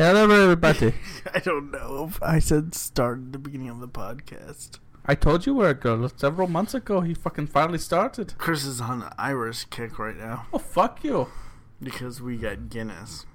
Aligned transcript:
Hello, 0.00 0.30
everybody. 0.30 0.94
I 1.34 1.40
don't 1.40 1.70
know 1.70 2.06
if 2.08 2.22
I 2.22 2.38
said 2.38 2.74
start 2.74 3.18
at 3.18 3.32
the 3.32 3.38
beginning 3.38 3.68
of 3.68 3.80
the 3.80 3.86
podcast. 3.86 4.78
I 5.04 5.14
told 5.14 5.44
you 5.44 5.52
where 5.54 5.72
it 5.72 5.82
goes. 5.82 6.10
several 6.16 6.48
months 6.48 6.72
ago. 6.72 7.02
He 7.02 7.12
fucking 7.12 7.48
finally 7.48 7.76
started. 7.76 8.32
Chris 8.38 8.64
is 8.64 8.80
on 8.80 9.02
an 9.02 9.12
Irish 9.18 9.66
kick 9.66 9.98
right 9.98 10.16
now 10.16 10.46
Oh, 10.54 10.58
fuck 10.58 11.04
you. 11.04 11.28
because 11.82 12.22
we 12.22 12.38
got 12.38 12.70
Guinness. 12.70 13.26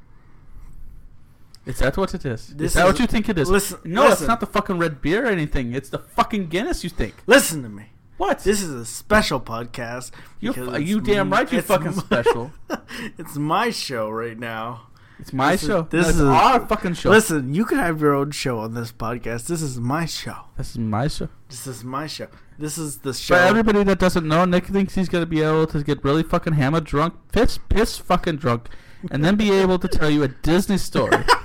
Is 1.67 1.78
that 1.78 1.97
what 1.97 2.15
it 2.15 2.25
is? 2.25 2.47
This 2.55 2.71
is 2.71 2.73
that 2.73 2.88
is- 2.88 2.93
what 2.93 3.00
you 3.00 3.05
think 3.05 3.29
it 3.29 3.38
is? 3.38 3.47
listen- 3.47 3.77
no, 3.84 4.07
it's 4.11 4.21
not 4.21 4.39
the 4.39 4.47
fucking 4.47 4.79
red 4.79 5.04
beer 5.04 5.25
or 5.25 5.29
anything. 5.29 5.71
It's 5.75 5.89
the 5.89 6.00
fucking 6.00 6.47
Guinness 6.47 6.84
you 6.84 6.89
think. 6.89 7.13
Listen 7.27 7.61
to 7.61 7.70
me. 7.70 7.91
What? 8.18 8.39
This 8.39 8.63
is 8.63 8.71
a 8.73 8.88
special 8.88 9.39
podcast. 9.39 10.09
you, 10.39 10.50
because 10.52 10.70
f- 10.70 10.79
it's 10.82 10.89
you 10.89 11.00
damn 11.00 11.29
right 11.29 11.52
you 11.52 11.59
it's 11.59 11.68
fucking 11.68 11.93
special. 11.93 12.54
it's 13.20 13.36
my 13.36 13.70
show 13.70 14.09
right 14.09 14.39
now. 14.39 14.88
It's 15.20 15.32
my 15.34 15.54
This 15.54 15.63
is- 15.63 15.68
show. 15.70 15.82
this 15.89 16.04
No, 16.05 16.09
it's 16.09 16.18
is- 16.18 16.23
our 16.23 16.59
fucking 16.68 16.93
show. 16.95 17.09
Listen, 17.09 17.54
you 17.54 17.65
can 17.65 17.77
have 17.77 18.02
your 18.02 18.14
own 18.14 18.32
show 18.32 18.60
on 18.60 18.74
this 18.74 18.92
podcast. 18.92 19.47
This 19.47 19.61
is 19.61 19.79
my 19.79 20.05
show. 20.05 20.36
This 20.57 20.71
is 20.71 20.78
my 20.78 21.07
show. 21.07 21.29
This 21.50 21.65
is 21.68 21.83
my 21.83 22.07
show. 22.07 22.28
This 22.60 22.78
is 22.78 22.97
the 23.00 23.14
show. 23.14 23.36
For 23.36 23.41
everybody 23.41 23.83
that 23.83 24.00
doesn't 24.00 24.28
know, 24.28 24.46
Nick 24.46 24.68
thinks 24.68 24.96
he's 24.96 25.10
gonna 25.10 25.25
be 25.25 25.41
able 25.41 25.68
to 25.68 25.83
get 25.83 26.04
really 26.04 26.24
fucking 26.24 26.54
hammered, 26.54 26.83
drunk, 26.86 27.14
piss, 27.32 27.57
piss, 27.69 27.97
fucking 27.97 28.38
drunk, 28.38 28.69
and 29.11 29.24
then 29.24 29.36
be 29.36 29.51
able 29.51 29.78
to 29.79 29.88
tell 29.88 30.10
you 30.10 30.24
a 30.24 30.28
Disney 30.29 30.78
story. 30.78 31.24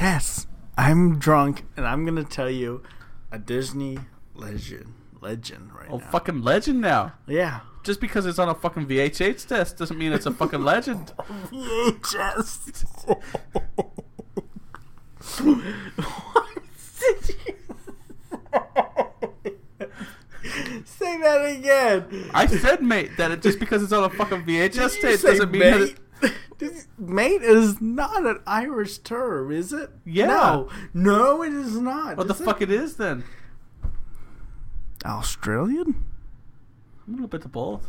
Yes, 0.00 0.46
I'm 0.76 1.18
drunk, 1.18 1.64
and 1.76 1.86
I'm 1.86 2.04
gonna 2.04 2.24
tell 2.24 2.50
you 2.50 2.82
a 3.32 3.38
Disney 3.38 3.98
legend. 4.34 4.92
Legend 5.26 5.74
right 5.74 5.88
oh, 5.90 5.98
now. 5.98 6.06
fucking 6.12 6.42
legend 6.42 6.80
now. 6.80 7.14
Yeah. 7.26 7.60
Just 7.82 8.00
because 8.00 8.26
it's 8.26 8.38
on 8.38 8.48
a 8.48 8.54
fucking 8.54 8.86
VHH 8.86 9.48
test 9.48 9.76
doesn't 9.76 9.98
mean 9.98 10.12
it's 10.12 10.24
a 10.24 10.30
fucking 10.30 10.62
legend. 10.72 11.12
VHS. 11.50 13.18
Say 20.84 21.20
that 21.20 21.56
again. 21.58 22.30
I 22.32 22.46
said, 22.46 22.80
mate, 22.82 23.16
that 23.16 23.32
it, 23.32 23.42
just 23.42 23.58
because 23.58 23.82
it's 23.82 23.92
on 23.92 24.04
a 24.04 24.10
fucking 24.10 24.44
VHS 24.44 24.46
Did 24.46 24.76
you 24.76 24.88
tape 24.88 25.18
say 25.18 25.30
doesn't 25.30 25.50
mean 25.50 25.60
that 25.62 25.80
it, 25.80 25.98
mate? 26.22 26.32
Did- 26.58 26.72
Mate 26.98 27.42
is 27.42 27.80
not 27.80 28.24
an 28.24 28.38
Irish 28.46 28.98
term, 28.98 29.50
is 29.50 29.72
it? 29.72 29.90
Yeah. 30.04 30.26
No, 30.26 30.68
no, 30.94 31.42
it 31.42 31.52
is 31.52 31.80
not. 31.80 32.16
what 32.16 32.28
the 32.28 32.34
it? 32.34 32.44
fuck 32.44 32.62
it 32.62 32.70
is 32.70 32.96
then. 32.96 33.24
Australian? 35.04 36.04
A 37.06 37.10
little 37.10 37.28
bit 37.28 37.44
of 37.44 37.52
both. 37.52 37.86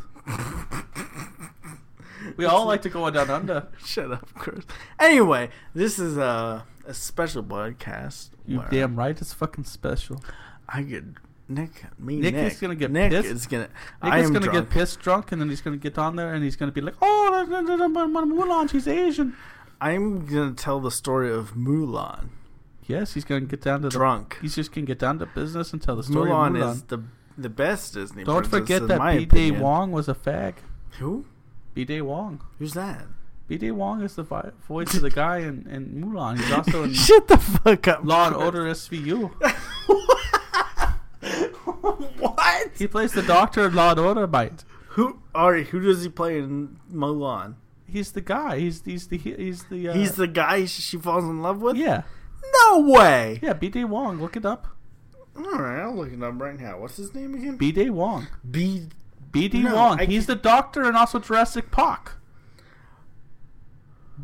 we 2.38 2.46
all 2.46 2.66
like 2.66 2.82
to 2.84 2.90
go 2.90 3.10
down 3.10 3.30
under. 3.30 3.68
Shut 3.84 4.12
up, 4.12 4.28
Chris. 4.36 4.66
Anyway, 5.00 5.50
this 5.74 5.98
is 6.00 6.18
a 6.18 6.66
a 6.86 6.94
special 6.94 7.44
podcast. 7.44 8.30
You 8.46 8.64
damn 8.70 8.96
right, 8.96 9.20
it's 9.20 9.34
fucking 9.34 9.66
special. 9.66 10.24
I 10.68 10.84
get 10.84 11.04
Nick. 11.50 11.84
Me, 12.00 12.18
Nick 12.18 12.34
Nick, 12.36 12.54
is 12.54 12.60
gonna 12.60 12.76
get 12.76 12.92
Nick 12.92 13.12
pissed. 13.12 13.28
is 13.28 13.48
gonna. 13.48 13.70
Nick 14.04 14.14
is 14.16 14.32
gonna 14.32 14.40
drunk. 14.46 14.54
get 14.54 14.70
pissed 14.70 15.00
drunk, 15.00 15.32
and 15.32 15.42
then 15.42 15.50
he's 15.50 15.62
gonna 15.62 15.78
get 15.78 15.98
on 15.98 16.16
there, 16.16 16.34
and 16.34 16.44
he's 16.44 16.56
gonna 16.56 16.72
be 16.72 16.82
like, 16.82 16.96
"Oh, 17.02 17.46
Mulan, 17.48 18.70
she's 18.70 18.88
Asian." 18.88 19.36
I'm 19.80 20.26
gonna 20.26 20.54
tell 20.54 20.80
the 20.80 20.92
story 20.92 21.32
of 21.32 21.54
Mulan. 21.54 22.30
Yes, 22.88 23.14
he's 23.14 23.26
gonna 23.26 23.42
get 23.42 23.62
down 23.62 23.82
to 23.82 23.90
the. 23.90 23.92
Drunk. 23.92 24.38
He's 24.42 24.56
just 24.56 24.72
gonna 24.74 24.88
get 24.88 24.98
down 25.00 25.20
to 25.20 25.26
business 25.28 25.74
and 25.74 25.82
tell 25.82 25.96
the 25.98 26.04
story 26.04 26.32
Mulan, 26.32 26.54
Mulan. 26.58 26.72
is 26.74 26.82
the 26.84 27.04
the 27.38 27.50
best 27.50 27.94
Disney. 27.94 28.24
Don't 28.24 28.48
princess, 28.50 28.80
forget 28.80 28.88
that 28.88 29.18
B 29.18 29.26
Day. 29.26 29.52
Wong 29.52 29.92
was 29.92 30.08
a 30.10 30.16
fag. 30.16 30.56
Who? 31.00 31.26
B 31.74 31.84
Day 31.86 32.02
Wong. 32.02 32.42
Who's 32.58 32.74
that? 32.74 33.06
B 33.48 33.58
Day 33.58 33.72
Wong 33.72 34.02
is 34.02 34.16
the 34.16 34.24
vi- 34.24 34.52
voice 34.68 34.94
of 34.96 35.02
the 35.02 35.10
guy 35.10 35.38
in, 35.40 35.68
in 35.70 36.02
Mulan. 36.04 36.38
He's 36.40 36.52
also 36.52 36.84
in 36.84 36.94
Shut 36.96 37.28
the 37.28 37.38
fuck 37.38 37.88
up. 37.88 38.04
Law 38.04 38.28
and 38.28 38.36
Order 38.36 38.64
SVU. 38.66 39.32
what? 42.20 42.72
He 42.78 42.88
plays 42.88 43.14
the 43.14 43.22
doctor 43.22 43.68
in 43.68 43.76
Law 43.76 43.92
and 43.92 44.00
Order, 44.00 44.28
mate. 44.28 44.64
Who? 44.90 45.20
Alright, 45.36 45.68
who 45.68 45.80
does 45.80 46.04
he 46.04 46.10
play 46.10 46.40
in 46.40 46.80
Mulan? 46.92 47.56
He's 47.86 48.12
the 48.14 48.22
guy. 48.22 48.60
He's 48.60 48.84
he's 48.84 49.08
the 49.08 49.18
he's 49.18 49.64
the 49.66 49.90
uh, 49.90 49.94
He's 49.94 50.16
the 50.16 50.28
guy 50.28 50.66
she 50.66 50.98
falls 50.98 51.24
in 51.24 51.42
love 51.42 51.62
with. 51.62 51.78
yeah 51.78 52.04
No 52.54 52.80
way. 52.82 53.40
yeah 53.42 53.54
B 53.54 53.70
Day 53.70 53.84
Wong. 53.84 54.20
Look 54.22 54.36
it 54.38 54.46
up. 54.46 54.68
All 55.36 55.44
right, 55.60 55.82
I'll 55.82 55.96
look 55.96 56.12
it 56.12 56.22
up 56.24 56.40
right 56.42 56.60
now. 56.60 56.80
What's 56.80 56.98
his 56.98 57.14
name 57.14 57.36
again? 57.36 57.58
B 57.58 57.72
Day 57.72 57.90
Wong. 57.90 58.28
B. 58.50 58.88
B 59.32 59.48
D 59.48 59.62
No, 59.64 59.76
Wong. 59.76 60.00
I 60.00 60.06
He's 60.06 60.26
the 60.26 60.34
can't- 60.34 60.44
doctor 60.44 60.84
and 60.84 60.96
also 60.98 61.20
Jurassic 61.20 61.70
Park. 61.72 62.14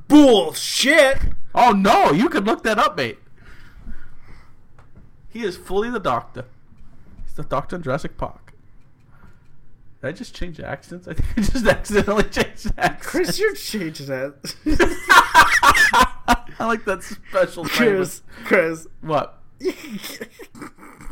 Bullshit. 0.08 1.20
Oh 1.54 1.72
no, 1.72 2.12
you 2.12 2.30
can 2.30 2.44
look 2.46 2.64
that 2.64 2.80
up, 2.80 2.98
mate. 2.98 3.20
He 5.30 5.44
is 5.44 5.56
fully 5.58 5.90
the 5.90 6.00
doctor. 6.00 6.46
He's 7.24 7.34
the 7.36 7.44
doctor 7.44 7.76
in 7.76 7.84
Jurassic 7.84 8.18
Park. 8.18 8.54
Did 10.02 10.08
I 10.08 10.12
just 10.12 10.36
change 10.36 10.60
accents? 10.60 11.08
I 11.08 11.14
think 11.14 11.28
I 11.38 11.42
just 11.42 11.66
accidentally 11.78 12.24
changed 12.24 12.72
accents. 12.78 13.06
Chris, 13.08 13.40
you're 13.40 13.56
changing 13.56 14.08
that. 14.08 14.56
I 16.60 16.66
like 16.66 16.86
that 16.86 17.04
special 17.04 17.66
flavor. 17.66 17.96
Chris, 17.98 18.22
Chris. 18.46 18.88
What? 19.02 19.40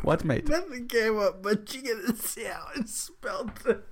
What, 0.02 0.26
mate? 0.26 0.48
Nothing 0.50 0.88
came 0.88 1.20
up, 1.20 1.44
but 1.44 1.72
you 1.74 1.82
gotta 1.84 2.16
see 2.18 2.46
how 2.46 2.68
I 2.76 2.82
spelled 2.86 3.52
it. 3.66 3.84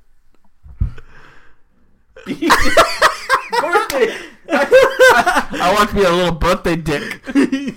birthday. 3.62 4.18
I, 4.50 5.48
I 5.62 5.74
want 5.74 5.90
to 5.90 5.96
be 5.96 6.04
a 6.04 6.10
little 6.12 6.34
birthday 6.34 6.76
dick. 6.76 7.22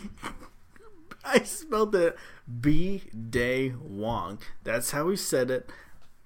I 1.24 1.40
spelled 1.44 1.94
it 1.94 2.16
B 2.60 3.02
Day 3.30 3.74
Wong. 3.78 4.38
That's 4.64 4.90
how 4.92 5.08
he 5.10 5.16
said 5.16 5.50
it. 5.50 5.70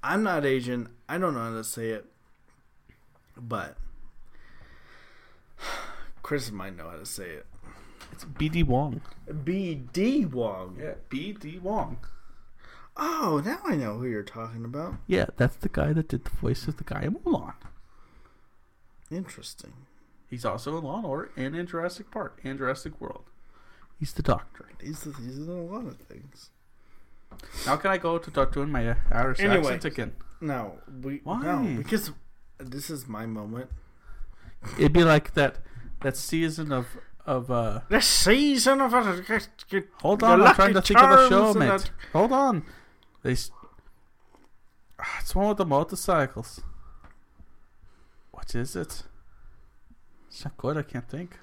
I'm 0.03 0.23
not 0.23 0.47
Asian. 0.47 0.89
I 1.09 1.19
don't 1.19 1.35
know 1.35 1.41
how 1.41 1.51
to 1.55 1.65
say 1.65 1.91
it. 1.91 2.07
But 3.37 3.77
Chris 6.27 6.51
might 6.51 6.77
know 6.77 6.91
how 6.91 6.97
to 6.97 7.07
say 7.07 7.29
it. 7.31 7.47
It's 8.11 8.25
B 8.25 8.49
D 8.49 8.65
Wong. 8.65 9.01
B 9.45 9.77
D 9.93 10.25
Wong. 10.27 10.77
Yeah, 10.83 10.95
B 11.09 11.33
D 11.33 11.61
Wong. 11.63 11.99
Oh, 12.97 13.41
now 13.45 13.61
I 13.65 13.77
know 13.77 13.99
who 13.99 14.07
you're 14.07 14.25
talking 14.25 14.65
about. 14.65 14.95
Yeah, 15.07 15.27
that's 15.37 15.55
the 15.55 15.69
guy 15.69 15.93
that 15.93 16.09
did 16.09 16.25
the 16.25 16.31
voice 16.31 16.67
of 16.67 16.79
the 16.79 16.83
guy 16.83 17.03
in 17.03 17.15
Mulan. 17.15 17.55
Interesting. 19.09 19.73
He's 20.29 20.45
also 20.45 20.77
in 20.79 20.83
Law 20.83 20.97
and 20.97 21.07
Order 21.07 21.31
and 21.37 21.55
in 21.55 21.65
Jurassic 21.65 22.11
Park 22.11 22.41
and 22.43 22.59
Jurassic 22.59 23.01
World. 23.01 23.23
He's 24.01 24.13
the 24.13 24.23
doctor. 24.23 24.69
He's 24.83 25.05
he's 25.05 25.39
in 25.39 25.49
a 25.49 25.63
lot 25.63 25.87
of 25.87 25.97
things. 25.99 26.51
Now 27.67 27.77
can 27.77 27.93
I 27.93 27.99
go 27.99 28.19
to 28.19 28.31
start 28.31 28.53
doing 28.53 28.71
my 28.71 28.89
uh, 28.89 28.95
Irish 29.13 29.39
Anyway. 29.39 29.59
accent 29.75 29.85
again? 29.85 30.13
No, 30.41 30.79
we 31.05 31.21
Why? 31.23 31.41
no 31.41 31.77
because 31.77 32.11
this 32.59 32.91
is 32.91 33.07
my 33.07 33.27
moment. 33.27 33.71
It'd 34.77 34.93
be 34.93 35.05
like 35.05 35.35
that 35.35 35.59
that 36.07 36.17
season 36.17 36.71
of 36.73 36.87
of 37.27 37.51
uh. 37.51 37.81
The 37.89 38.01
season 38.01 38.81
of 38.81 38.93
Hold 38.93 40.23
on, 40.23 40.43
I'm 40.43 40.55
trying 40.55 40.75
to 40.75 40.83
think 40.83 41.01
of 41.03 41.11
a 41.19 41.29
show, 41.29 41.53
mate. 41.55 41.67
that- 41.67 41.91
Hold 42.13 42.33
on. 42.33 42.63
They. 43.23 43.35
Ah, 45.01 45.17
It's 45.21 45.35
one 45.35 45.49
with 45.49 45.59
the 45.59 45.67
motorcycles. 45.67 46.61
What 48.31 48.55
is 48.55 48.77
it? 48.77 49.03
It's 50.29 50.45
not 50.45 50.57
good. 50.57 50.77
I 50.77 50.83
can't 50.83 51.09
think. 51.09 51.39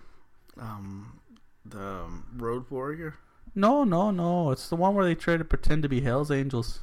um 0.58 1.20
the 1.66 1.80
um, 2.06 2.26
Road 2.38 2.66
Warrior. 2.70 3.16
No, 3.56 3.84
no, 3.84 4.12
no. 4.12 4.52
It's 4.52 4.68
the 4.70 4.76
one 4.76 4.96
where 4.96 5.06
they 5.06 5.16
try 5.16 5.38
to 5.38 5.46
pretend 5.46 5.84
to 5.84 5.90
be 5.90 6.02
Hell's 6.02 6.32
Angels. 6.32 6.82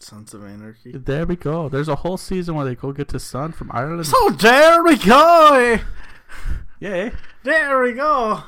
Sons 0.00 0.32
of 0.34 0.42
Anarchy. 0.44 0.92
There 0.92 1.26
we 1.26 1.36
go. 1.36 1.68
There's 1.68 1.88
a 1.88 1.96
whole 1.96 2.16
season 2.16 2.54
where 2.54 2.64
they 2.64 2.74
go 2.74 2.90
get 2.92 3.10
his 3.12 3.22
son 3.22 3.52
from 3.52 3.70
Ireland. 3.72 4.06
So 4.06 4.30
there 4.30 4.82
we 4.82 4.96
go. 4.96 5.78
Yay! 6.80 7.12
There 7.42 7.80
we 7.82 7.92
go. 7.92 8.42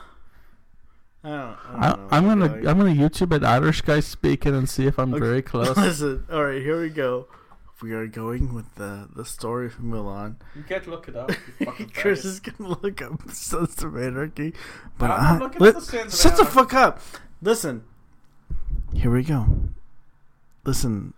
I 1.25 1.29
don't, 1.29 1.39
I 1.39 1.57
I, 1.79 1.91
don't 1.91 2.01
know 2.01 2.09
I'm 2.11 2.25
gonna 2.25 2.45
I'm 2.47 2.67
I'm 2.69 2.79
gonna 2.79 2.95
YouTube 2.95 3.35
an 3.35 3.45
Irish 3.45 3.83
guy 3.83 4.01
speaking 4.01 4.55
and 4.55 4.69
see 4.69 4.87
if 4.87 4.99
I'm 4.99 5.15
Okay. 5.15 5.21
very 5.25 5.43
close. 5.53 5.77
Listen, 5.77 6.27
all 6.33 6.45
right, 6.45 6.61
here 6.61 6.81
we 6.81 6.89
go. 6.89 7.27
We 7.81 7.93
are 7.95 8.07
going 8.07 8.55
with 8.55 8.75
the 8.77 9.09
the 9.15 9.25
story 9.25 9.69
from 9.69 9.91
Mulan. 9.91 10.37
you 10.57 10.63
can't 10.63 10.87
look 10.87 11.09
it 11.09 11.17
up. 11.17 11.31
Chris 11.95 12.25
is 12.25 12.39
gonna 12.41 12.77
look 12.83 13.03
up 13.03 13.29
Sons 13.31 13.83
of 13.83 13.97
Anarchy, 13.97 14.55
but 14.99 15.11
I'm 15.11 15.37
I, 15.37 15.39
looking 15.39 15.61
let- 15.61 15.75
the 15.81 16.11
shut 16.11 16.37
the 16.37 16.45
fuck 16.45 16.75
up. 16.75 17.01
Listen, 17.41 17.83
here 18.95 19.11
we 19.11 19.23
go. 19.25 19.47
Listen, 20.65 21.15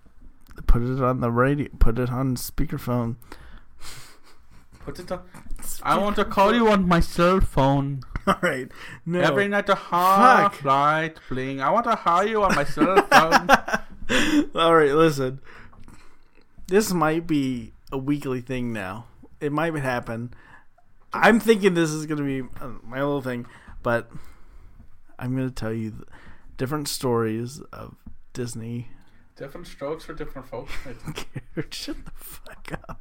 put 0.67 0.83
it 0.83 1.03
on 1.03 1.21
the 1.21 1.31
radio. 1.31 1.69
Put 1.79 1.99
it 1.99 2.11
on 2.11 2.37
speakerphone. 2.37 3.17
Put 4.85 4.99
it 4.99 5.11
on. 5.11 5.23
I 5.83 5.99
want 5.99 6.17
to 6.17 6.25
call 6.25 6.55
you 6.55 6.69
on 6.69 6.87
my 6.87 7.01
cell 7.01 7.41
phone. 7.41 8.03
All 8.27 8.37
right, 8.43 8.71
no. 9.07 9.21
Every 9.21 9.49
night 9.49 9.69
a 9.69 9.75
half 9.75 10.57
Fuck. 10.57 10.65
light 10.65 11.15
bling. 11.29 11.61
I 11.61 11.71
want 11.71 11.85
to 11.87 11.97
call 11.97 12.25
you 12.25 12.43
on 12.43 12.55
my 12.55 12.65
cell 12.65 12.97
phone. 13.07 13.49
All 14.55 14.75
right, 14.75 14.93
listen. 14.93 15.41
This 16.67 16.93
might 16.93 17.27
be 17.27 17.73
a 17.93 17.99
weekly 17.99 18.41
thing 18.41 18.73
now. 18.73 19.07
It 19.41 19.53
might 19.53 19.75
happen. 19.75 20.35
I'm 21.13 21.39
thinking 21.41 21.75
this 21.75 21.91
is 21.91 22.07
gonna 22.07 22.25
be 22.25 22.43
uh, 22.61 22.73
my 22.83 22.99
little 22.99 23.23
thing, 23.23 23.47
but 23.83 24.11
I'm 25.19 25.37
gonna 25.37 25.51
tell 25.51 25.73
you 25.73 26.05
different 26.57 26.89
stories 26.89 27.61
of 27.73 27.95
Disney. 28.33 28.89
Different 29.37 29.67
strokes 29.67 30.05
for 30.05 30.13
different 30.15 30.49
folks. 30.49 30.73
I 30.85 30.93
don't 30.93 31.15
care. 31.15 31.67
Shut 31.71 32.05
the 32.05 32.11
fuck 32.17 32.73
up. 32.89 33.01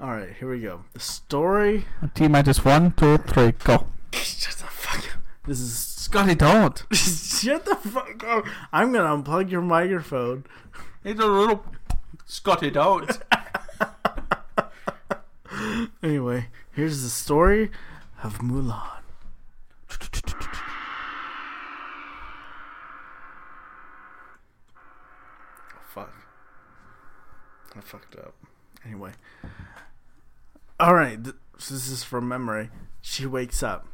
All 0.00 0.10
right, 0.10 0.32
here 0.38 0.48
we 0.50 0.60
go. 0.60 0.84
The 0.92 1.00
story. 1.00 1.86
T 2.14 2.28
minus 2.28 2.64
one, 2.64 2.92
two, 2.92 3.18
three, 3.18 3.52
go. 3.52 3.86
Shut 4.12 4.54
the 4.58 4.66
fuck 4.66 4.98
up. 5.14 5.20
This 5.46 5.58
is 5.60 5.76
Scotty, 5.76 6.36
don't. 6.36 6.84
Shut 6.92 7.64
the 7.64 7.74
fuck 7.74 8.22
up. 8.24 8.44
I'm 8.72 8.92
gonna 8.92 9.20
unplug 9.22 9.50
your 9.50 9.60
microphone. 9.60 10.44
It's 11.02 11.20
a 11.20 11.26
little 11.26 11.64
Scotty, 12.26 12.70
don't. 12.70 13.10
Anyway, 16.00 16.46
here's 16.72 17.02
the 17.02 17.08
story 17.08 17.70
of 18.22 18.38
Mulan. 18.38 19.00
Oh, 25.74 25.82
fuck. 25.92 26.12
I 27.74 27.80
fucked 27.80 28.16
up. 28.16 28.34
Anyway. 28.84 29.12
Alright, 30.80 31.24
th- 31.24 31.36
so 31.58 31.74
this 31.74 31.88
is 31.88 32.04
from 32.04 32.28
memory. 32.28 32.70
She 33.00 33.26
wakes 33.26 33.62
up. 33.62 33.86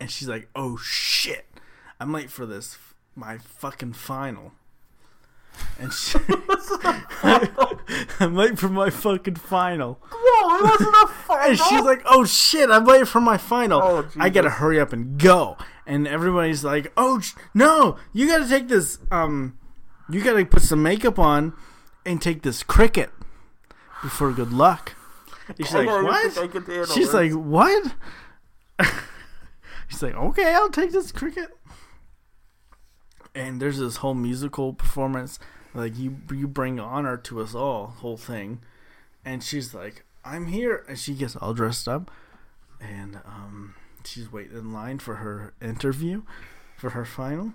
And 0.00 0.10
she's 0.10 0.28
like, 0.28 0.48
oh 0.54 0.76
shit. 0.76 1.46
I'm 2.00 2.12
late 2.12 2.30
for 2.30 2.46
this, 2.46 2.78
my 3.16 3.38
fucking 3.38 3.94
final. 3.94 4.52
And 5.80 5.92
she, 5.92 6.18
I'm 8.20 8.36
late 8.36 8.58
for 8.58 8.68
my 8.68 8.90
fucking 8.90 9.34
final. 9.36 9.98
Whoa, 10.12 10.56
it 10.58 10.62
wasn't 10.62 10.94
a 11.02 11.06
final. 11.08 11.48
And 11.50 11.58
she's 11.58 11.80
like, 11.82 12.02
"Oh 12.06 12.24
shit, 12.24 12.70
I'm 12.70 12.84
late 12.84 13.08
for 13.08 13.20
my 13.20 13.36
final. 13.38 13.80
Oh, 13.82 14.08
I 14.18 14.28
gotta 14.28 14.50
hurry 14.50 14.78
up 14.78 14.92
and 14.92 15.18
go." 15.18 15.56
And 15.84 16.06
everybody's 16.06 16.62
like, 16.62 16.92
"Oh 16.96 17.18
sh- 17.18 17.34
no, 17.54 17.96
you 18.12 18.28
gotta 18.28 18.48
take 18.48 18.68
this. 18.68 18.98
Um, 19.10 19.58
you 20.08 20.22
gotta 20.22 20.44
put 20.44 20.62
some 20.62 20.80
makeup 20.82 21.18
on 21.18 21.54
and 22.06 22.22
take 22.22 22.42
this 22.42 22.62
cricket 22.62 23.10
before 24.02 24.30
good 24.32 24.52
luck." 24.52 24.94
And 25.48 25.56
she's 25.66 25.72
like, 25.74 25.86
"What?" 25.86 26.88
She's 26.94 27.14
like, 27.14 27.32
"What?" 27.32 27.94
She's 29.88 30.02
like, 30.02 30.14
"Okay, 30.14 30.54
I'll 30.54 30.70
take 30.70 30.92
this 30.92 31.12
cricket." 31.12 31.56
And 33.34 33.60
there's 33.60 33.78
this 33.78 33.96
whole 33.96 34.14
musical 34.14 34.72
performance, 34.72 35.38
like 35.74 35.96
you 35.96 36.18
you 36.32 36.46
bring 36.46 36.78
honor 36.78 37.16
to 37.16 37.40
us 37.40 37.54
all, 37.54 37.88
whole 37.98 38.16
thing. 38.16 38.60
And 39.24 39.42
she's 39.42 39.74
like, 39.74 40.04
"I'm 40.24 40.46
here," 40.46 40.84
and 40.88 40.98
she 40.98 41.14
gets 41.14 41.36
all 41.36 41.54
dressed 41.54 41.88
up, 41.88 42.10
and 42.80 43.16
um, 43.24 43.74
she's 44.04 44.30
waiting 44.30 44.56
in 44.56 44.72
line 44.72 44.98
for 44.98 45.16
her 45.16 45.54
interview, 45.60 46.22
for 46.76 46.90
her 46.90 47.04
final, 47.04 47.54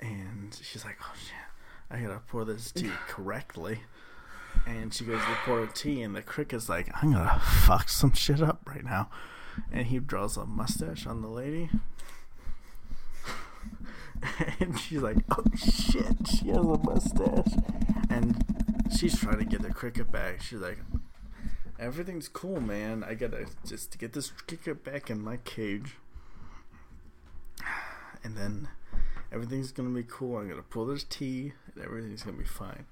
and 0.00 0.58
she's 0.62 0.84
like, 0.84 0.98
"Oh 1.02 1.14
shit, 1.16 1.34
I 1.90 2.00
gotta 2.00 2.20
pour 2.26 2.44
this 2.44 2.72
tea 2.72 2.90
correctly." 3.08 3.80
And 4.68 4.92
she 4.92 5.04
goes 5.04 5.20
to 5.20 5.34
pour 5.46 5.62
a 5.62 5.66
tea, 5.66 6.02
and 6.02 6.14
the 6.14 6.20
cricket's 6.20 6.68
like, 6.68 6.90
"I'm 7.02 7.12
gonna 7.12 7.40
fuck 7.40 7.88
some 7.88 8.12
shit 8.12 8.42
up 8.42 8.60
right 8.66 8.84
now," 8.84 9.08
and 9.72 9.86
he 9.86 9.98
draws 9.98 10.36
a 10.36 10.44
mustache 10.44 11.06
on 11.06 11.22
the 11.22 11.28
lady. 11.28 11.70
and 14.60 14.78
she's 14.78 15.00
like, 15.00 15.16
"Oh 15.30 15.44
shit, 15.56 16.28
she 16.28 16.48
has 16.48 16.58
a 16.58 16.78
mustache," 16.84 17.54
and 18.10 18.44
she's 18.94 19.18
trying 19.18 19.38
to 19.38 19.46
get 19.46 19.62
the 19.62 19.72
cricket 19.72 20.12
back. 20.12 20.42
She's 20.42 20.60
like, 20.60 20.78
"Everything's 21.78 22.28
cool, 22.28 22.60
man. 22.60 23.02
I 23.02 23.14
gotta 23.14 23.46
just 23.66 23.98
get 23.98 24.12
this 24.12 24.30
cricket 24.30 24.84
back 24.84 25.08
in 25.08 25.22
my 25.22 25.38
cage, 25.38 25.96
and 28.22 28.36
then 28.36 28.68
everything's 29.32 29.72
gonna 29.72 29.88
be 29.88 30.04
cool. 30.06 30.36
I'm 30.36 30.48
gonna 30.50 30.62
pull 30.62 30.84
this 30.84 31.04
tea, 31.04 31.54
and 31.74 31.82
everything's 31.82 32.22
gonna 32.22 32.36
be 32.36 32.44
fine." 32.44 32.84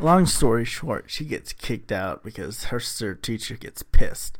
Long 0.00 0.26
story 0.26 0.64
short, 0.64 1.04
she 1.08 1.24
gets 1.24 1.52
kicked 1.52 1.92
out 1.92 2.22
because 2.22 2.64
her 2.64 2.80
sir 2.80 3.14
teacher 3.14 3.56
gets 3.56 3.82
pissed, 3.82 4.36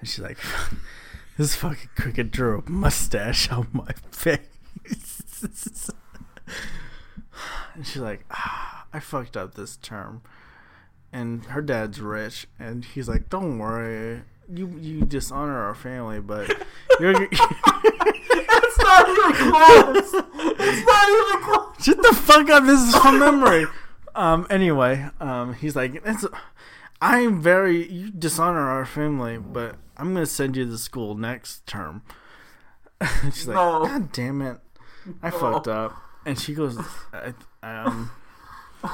and 0.00 0.08
she's 0.08 0.20
like, 0.24 0.38
"This 1.38 1.54
fucking 1.54 1.90
cricket 1.96 2.30
drew 2.30 2.58
a 2.66 2.70
mustache 2.70 3.50
on 3.50 3.68
my 3.72 3.92
face." 4.10 4.40
and 7.74 7.86
she's 7.86 8.02
like, 8.02 8.24
ah, 8.30 8.86
I 8.92 9.00
fucked 9.00 9.36
up 9.36 9.54
this 9.54 9.76
term. 9.76 10.22
And 11.12 11.44
her 11.46 11.60
dad's 11.60 12.00
rich, 12.00 12.46
and 12.58 12.84
he's 12.84 13.08
like, 13.08 13.28
Don't 13.28 13.58
worry, 13.58 14.22
you 14.48 14.68
you 14.80 15.04
dishonor 15.04 15.58
our 15.58 15.74
family, 15.74 16.20
but 16.20 16.48
you're 16.98 17.12
It's 17.30 18.78
not 18.78 19.08
even 19.08 19.32
close. 19.52 20.24
It's 20.58 20.86
not 20.86 21.08
even 21.08 21.42
close. 21.44 21.84
shut 21.84 21.96
the 21.98 22.14
fuck 22.14 22.48
up. 22.48 22.64
This 22.64 22.80
is 22.80 22.94
from 22.96 23.18
memory. 23.18 23.66
Um. 24.14 24.46
Anyway, 24.50 25.08
um. 25.20 25.54
He's 25.54 25.76
like, 25.76 26.02
That's. 26.04 26.26
I'm 27.00 27.42
very 27.42 27.90
you 27.92 28.10
dishonor 28.10 28.68
our 28.68 28.86
family, 28.86 29.36
but 29.36 29.74
I'm 29.96 30.14
gonna 30.14 30.26
send 30.26 30.56
you 30.56 30.64
to 30.66 30.78
school 30.78 31.16
next 31.16 31.66
term. 31.66 32.02
She's 33.24 33.48
like, 33.48 33.56
No. 33.56 33.84
God 33.86 34.12
damn 34.12 34.40
it, 34.42 34.58
I 35.22 35.30
fucked 35.30 35.68
up. 35.68 35.96
And 36.24 36.38
she 36.38 36.54
goes, 36.54 36.78
I, 37.12 37.34
um, 37.64 38.12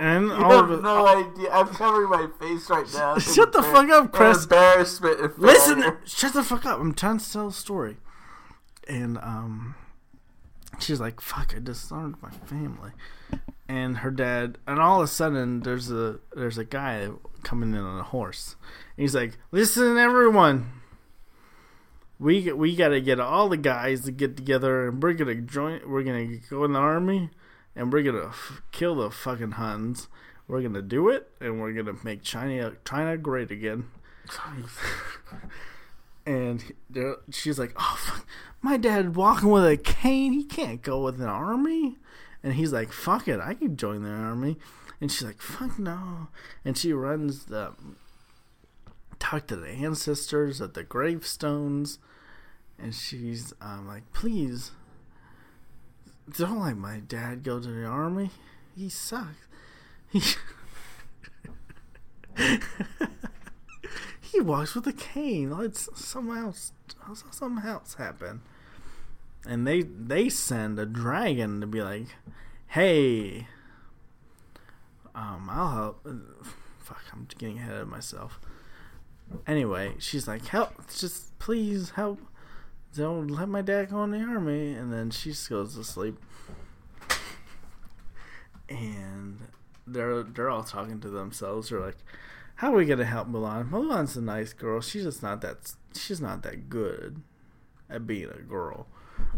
and 0.00 0.26
You 0.26 0.34
have 0.34 0.82
no 0.82 1.06
idea. 1.06 1.50
I'm 1.50 1.68
covering 1.68 2.10
my 2.10 2.28
face 2.38 2.68
right 2.68 2.86
now. 2.92 3.16
Shut 3.18 3.52
the 3.52 3.62
fuck 3.62 3.88
up, 3.88 4.12
Chris. 4.12 4.44
Embarrassment. 4.44 5.38
Listen, 5.38 5.80
failure. 5.80 6.00
shut 6.04 6.34
the 6.34 6.42
fuck 6.42 6.66
up. 6.66 6.78
I'm 6.80 6.92
trying 6.92 7.18
to 7.18 7.32
tell 7.32 7.48
a 7.48 7.52
story. 7.52 7.96
And 8.86 9.16
um 9.18 9.74
she's 10.78 11.00
like, 11.00 11.20
fuck, 11.20 11.54
I 11.56 11.60
dishonored 11.60 12.16
my 12.22 12.30
family. 12.30 12.90
And 13.68 13.98
her 13.98 14.10
dad 14.10 14.58
and 14.66 14.80
all 14.80 15.00
of 15.00 15.04
a 15.04 15.08
sudden 15.08 15.60
there's 15.60 15.90
a 15.90 16.18
there's 16.34 16.58
a 16.58 16.64
guy 16.64 17.08
coming 17.42 17.74
in 17.74 17.80
on 17.80 17.98
a 17.98 18.02
horse. 18.04 18.56
And 18.96 19.02
he's 19.02 19.14
like, 19.14 19.38
Listen 19.50 19.96
everyone. 19.98 20.72
We 22.18 22.52
we 22.52 22.76
gotta 22.76 23.00
get 23.00 23.18
all 23.18 23.48
the 23.48 23.56
guys 23.56 24.02
to 24.02 24.12
get 24.12 24.36
together 24.36 24.88
and 24.88 25.02
we're 25.02 25.14
gonna 25.14 25.34
join 25.36 25.80
we're 25.86 26.02
gonna 26.04 26.36
go 26.50 26.64
in 26.64 26.72
the 26.72 26.78
army 26.78 27.30
and 27.74 27.92
we're 27.92 28.02
gonna 28.02 28.28
f- 28.28 28.62
kill 28.70 28.96
the 28.96 29.10
fucking 29.10 29.52
Huns. 29.52 30.08
We're 30.46 30.62
gonna 30.62 30.82
do 30.82 31.08
it 31.08 31.30
and 31.40 31.60
we're 31.60 31.72
gonna 31.72 31.98
make 32.04 32.22
China 32.22 32.74
China 32.84 33.16
great 33.16 33.50
again 33.50 33.86
and 36.26 36.62
she's 37.30 37.58
like, 37.58 37.72
"Oh, 37.76 37.96
fuck. 37.98 38.26
my 38.60 38.76
dad 38.76 39.16
walking 39.16 39.48
with 39.50 39.64
a 39.66 39.76
cane. 39.76 40.32
He 40.32 40.44
can't 40.44 40.82
go 40.82 41.02
with 41.02 41.20
an 41.20 41.26
army." 41.28 41.98
And 42.42 42.54
he's 42.54 42.72
like, 42.72 42.92
"Fuck 42.92 43.28
it, 43.28 43.40
I 43.40 43.54
can 43.54 43.76
join 43.76 44.02
the 44.02 44.10
army." 44.10 44.58
And 45.00 45.10
she's 45.10 45.22
like, 45.22 45.40
"Fuck 45.40 45.78
no!" 45.78 46.28
And 46.64 46.76
she 46.76 46.92
runs 46.92 47.46
the 47.46 47.72
talk 49.18 49.46
to 49.48 49.56
the 49.56 49.68
ancestors 49.68 50.60
at 50.60 50.74
the 50.74 50.82
gravestones, 50.82 51.98
and 52.78 52.94
she's 52.94 53.52
um, 53.60 53.86
like, 53.86 54.12
"Please, 54.12 54.72
don't 56.36 56.60
let 56.60 56.76
my 56.76 57.00
dad 57.00 57.44
go 57.44 57.60
to 57.60 57.68
the 57.68 57.84
army. 57.84 58.30
He 58.76 58.88
sucks. 58.88 59.46
He." 60.10 60.22
he 64.20 64.40
walks 64.40 64.74
with 64.74 64.86
a 64.86 64.92
cane. 64.92 65.50
Let's 65.56 65.88
something 65.94 66.36
else, 66.36 66.72
something 67.30 67.64
else 67.64 67.94
happen. 67.94 68.42
And 69.46 69.66
they 69.66 69.82
they 69.82 70.28
send 70.28 70.78
a 70.78 70.86
dragon 70.86 71.60
to 71.60 71.66
be 71.66 71.82
like, 71.82 72.06
"Hey, 72.68 73.48
um, 75.14 75.48
I'll 75.50 75.70
help." 75.70 76.06
Fuck, 76.78 77.02
I'm 77.12 77.26
getting 77.38 77.58
ahead 77.58 77.76
of 77.76 77.88
myself. 77.88 78.40
Anyway, 79.46 79.94
she's 79.98 80.28
like, 80.28 80.46
"Help! 80.46 80.88
Just 80.96 81.38
please 81.38 81.90
help! 81.90 82.20
Don't 82.94 83.28
let 83.28 83.48
my 83.48 83.62
dad 83.62 83.90
go 83.90 84.04
in 84.04 84.12
the 84.12 84.20
army." 84.20 84.74
And 84.74 84.92
then 84.92 85.10
she 85.10 85.30
just 85.30 85.48
goes 85.48 85.74
to 85.76 85.84
sleep. 85.84 86.18
And 88.68 89.38
they're 89.86 90.22
they're 90.22 90.50
all 90.50 90.64
talking 90.64 91.00
to 91.00 91.08
themselves. 91.08 91.70
They're 91.70 91.80
like, 91.80 91.98
how 92.56 92.72
are 92.72 92.76
we 92.76 92.84
gonna 92.84 93.04
help 93.04 93.28
Mulan? 93.28 93.70
Mulan's 93.70 94.16
a 94.16 94.22
nice 94.22 94.52
girl. 94.52 94.80
She's 94.80 95.02
just 95.02 95.22
not 95.22 95.40
that. 95.40 95.72
She's 95.94 96.20
not 96.20 96.42
that 96.44 96.68
good 96.68 97.20
at 97.92 98.06
being 98.06 98.28
a 98.30 98.42
girl 98.42 98.86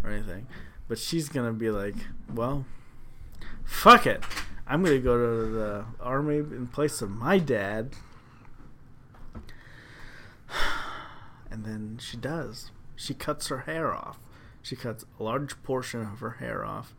or 0.02 0.10
anything. 0.10 0.46
But 0.88 0.98
she's 0.98 1.28
gonna 1.28 1.52
be 1.52 1.70
like, 1.70 1.96
well, 2.32 2.64
fuck 3.64 4.06
it. 4.06 4.22
I'm 4.66 4.82
gonna 4.82 4.98
go 4.98 5.16
to 5.16 5.46
the 5.50 5.84
army 6.00 6.38
in 6.38 6.66
place 6.68 7.02
of 7.02 7.10
my 7.10 7.38
dad. 7.38 7.90
And 11.50 11.64
then 11.64 11.98
she 12.00 12.16
does. 12.16 12.72
She 12.96 13.14
cuts 13.14 13.46
her 13.46 13.58
hair 13.58 13.94
off. 13.94 14.18
She 14.60 14.74
cuts 14.74 15.04
a 15.20 15.22
large 15.22 15.62
portion 15.62 16.00
of 16.00 16.18
her 16.18 16.30
hair 16.30 16.64
off, 16.64 16.96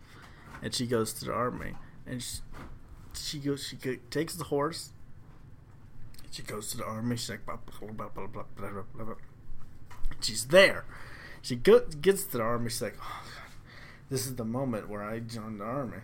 and 0.61 0.73
she 0.73 0.87
goes 0.87 1.11
to 1.13 1.25
the 1.25 1.33
army. 1.33 1.73
And 2.07 2.23
she, 2.23 2.37
she 3.13 3.39
goes. 3.39 3.67
She 3.67 3.75
takes 4.09 4.35
the 4.35 4.45
horse. 4.45 4.93
She 6.31 6.41
goes 6.43 6.69
to 6.71 6.77
the 6.77 6.85
army. 6.85 7.17
She's 7.17 7.31
like, 7.31 7.45
blah, 7.45 7.57
blah, 7.65 7.89
blah, 7.91 8.07
blah, 8.07 8.27
blah, 8.27 8.43
blah, 8.93 9.05
blah. 9.05 9.15
she's 10.21 10.45
there. 10.45 10.85
She 11.45 11.55
go, 11.55 11.81
gets 12.01 12.23
to 12.23 12.37
the 12.37 12.43
army. 12.43 12.71
She's 12.71 12.81
like, 12.81 12.97
oh, 12.99 13.21
God, 13.23 13.53
this 14.09 14.25
is 14.25 14.33
the 14.33 14.43
moment 14.43 14.89
where 14.89 15.03
I 15.03 15.19
joined 15.19 15.59
the 15.59 15.65
army. 15.65 15.99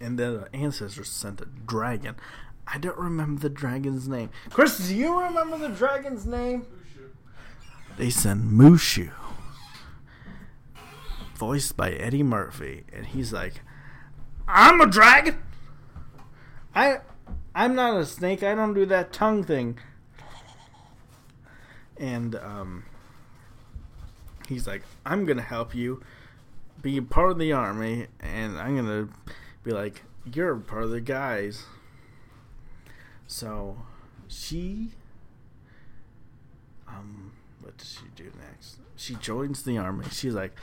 And 0.00 0.18
then 0.18 0.40
the 0.40 0.56
ancestors 0.56 1.10
sent 1.10 1.42
a 1.42 1.44
dragon. 1.44 2.16
I 2.66 2.78
don't 2.78 2.96
remember 2.96 3.38
the 3.38 3.50
dragon's 3.50 4.08
name. 4.08 4.30
Chris, 4.48 4.78
do 4.78 4.96
you 4.96 5.20
remember 5.20 5.58
the 5.58 5.68
dragon's 5.68 6.24
name? 6.24 6.62
Mushu. 6.62 7.98
They 7.98 8.08
send 8.08 8.50
Mushu, 8.50 9.12
voiced 11.34 11.76
by 11.76 11.92
Eddie 11.92 12.22
Murphy, 12.22 12.84
and 12.90 13.04
he's 13.04 13.30
like, 13.30 13.60
"I'm 14.48 14.80
a 14.80 14.86
dragon. 14.86 15.36
I, 16.74 17.00
I'm 17.54 17.74
not 17.74 18.00
a 18.00 18.06
snake. 18.06 18.42
I 18.42 18.54
don't 18.54 18.72
do 18.72 18.86
that 18.86 19.12
tongue 19.12 19.44
thing." 19.44 19.78
And 21.98 22.34
um, 22.36 22.84
he's 24.46 24.66
like, 24.66 24.82
"I'm 25.04 25.24
gonna 25.24 25.42
help 25.42 25.74
you 25.74 26.02
be 26.82 27.00
part 27.00 27.30
of 27.30 27.38
the 27.38 27.52
army, 27.52 28.06
and 28.20 28.58
I'm 28.58 28.76
gonna 28.76 29.08
be 29.64 29.72
like, 29.72 30.02
you're 30.32 30.56
part 30.56 30.84
of 30.84 30.90
the 30.90 31.00
guys." 31.00 31.64
So, 33.26 33.78
she 34.28 34.90
um 36.88 37.32
what 37.66 37.76
does 37.78 37.98
she 37.98 38.06
do 38.14 38.30
next? 38.38 38.78
She 38.94 39.16
joins 39.16 39.64
the 39.64 39.76
army. 39.76 40.04
She's 40.12 40.34
like, 40.34 40.56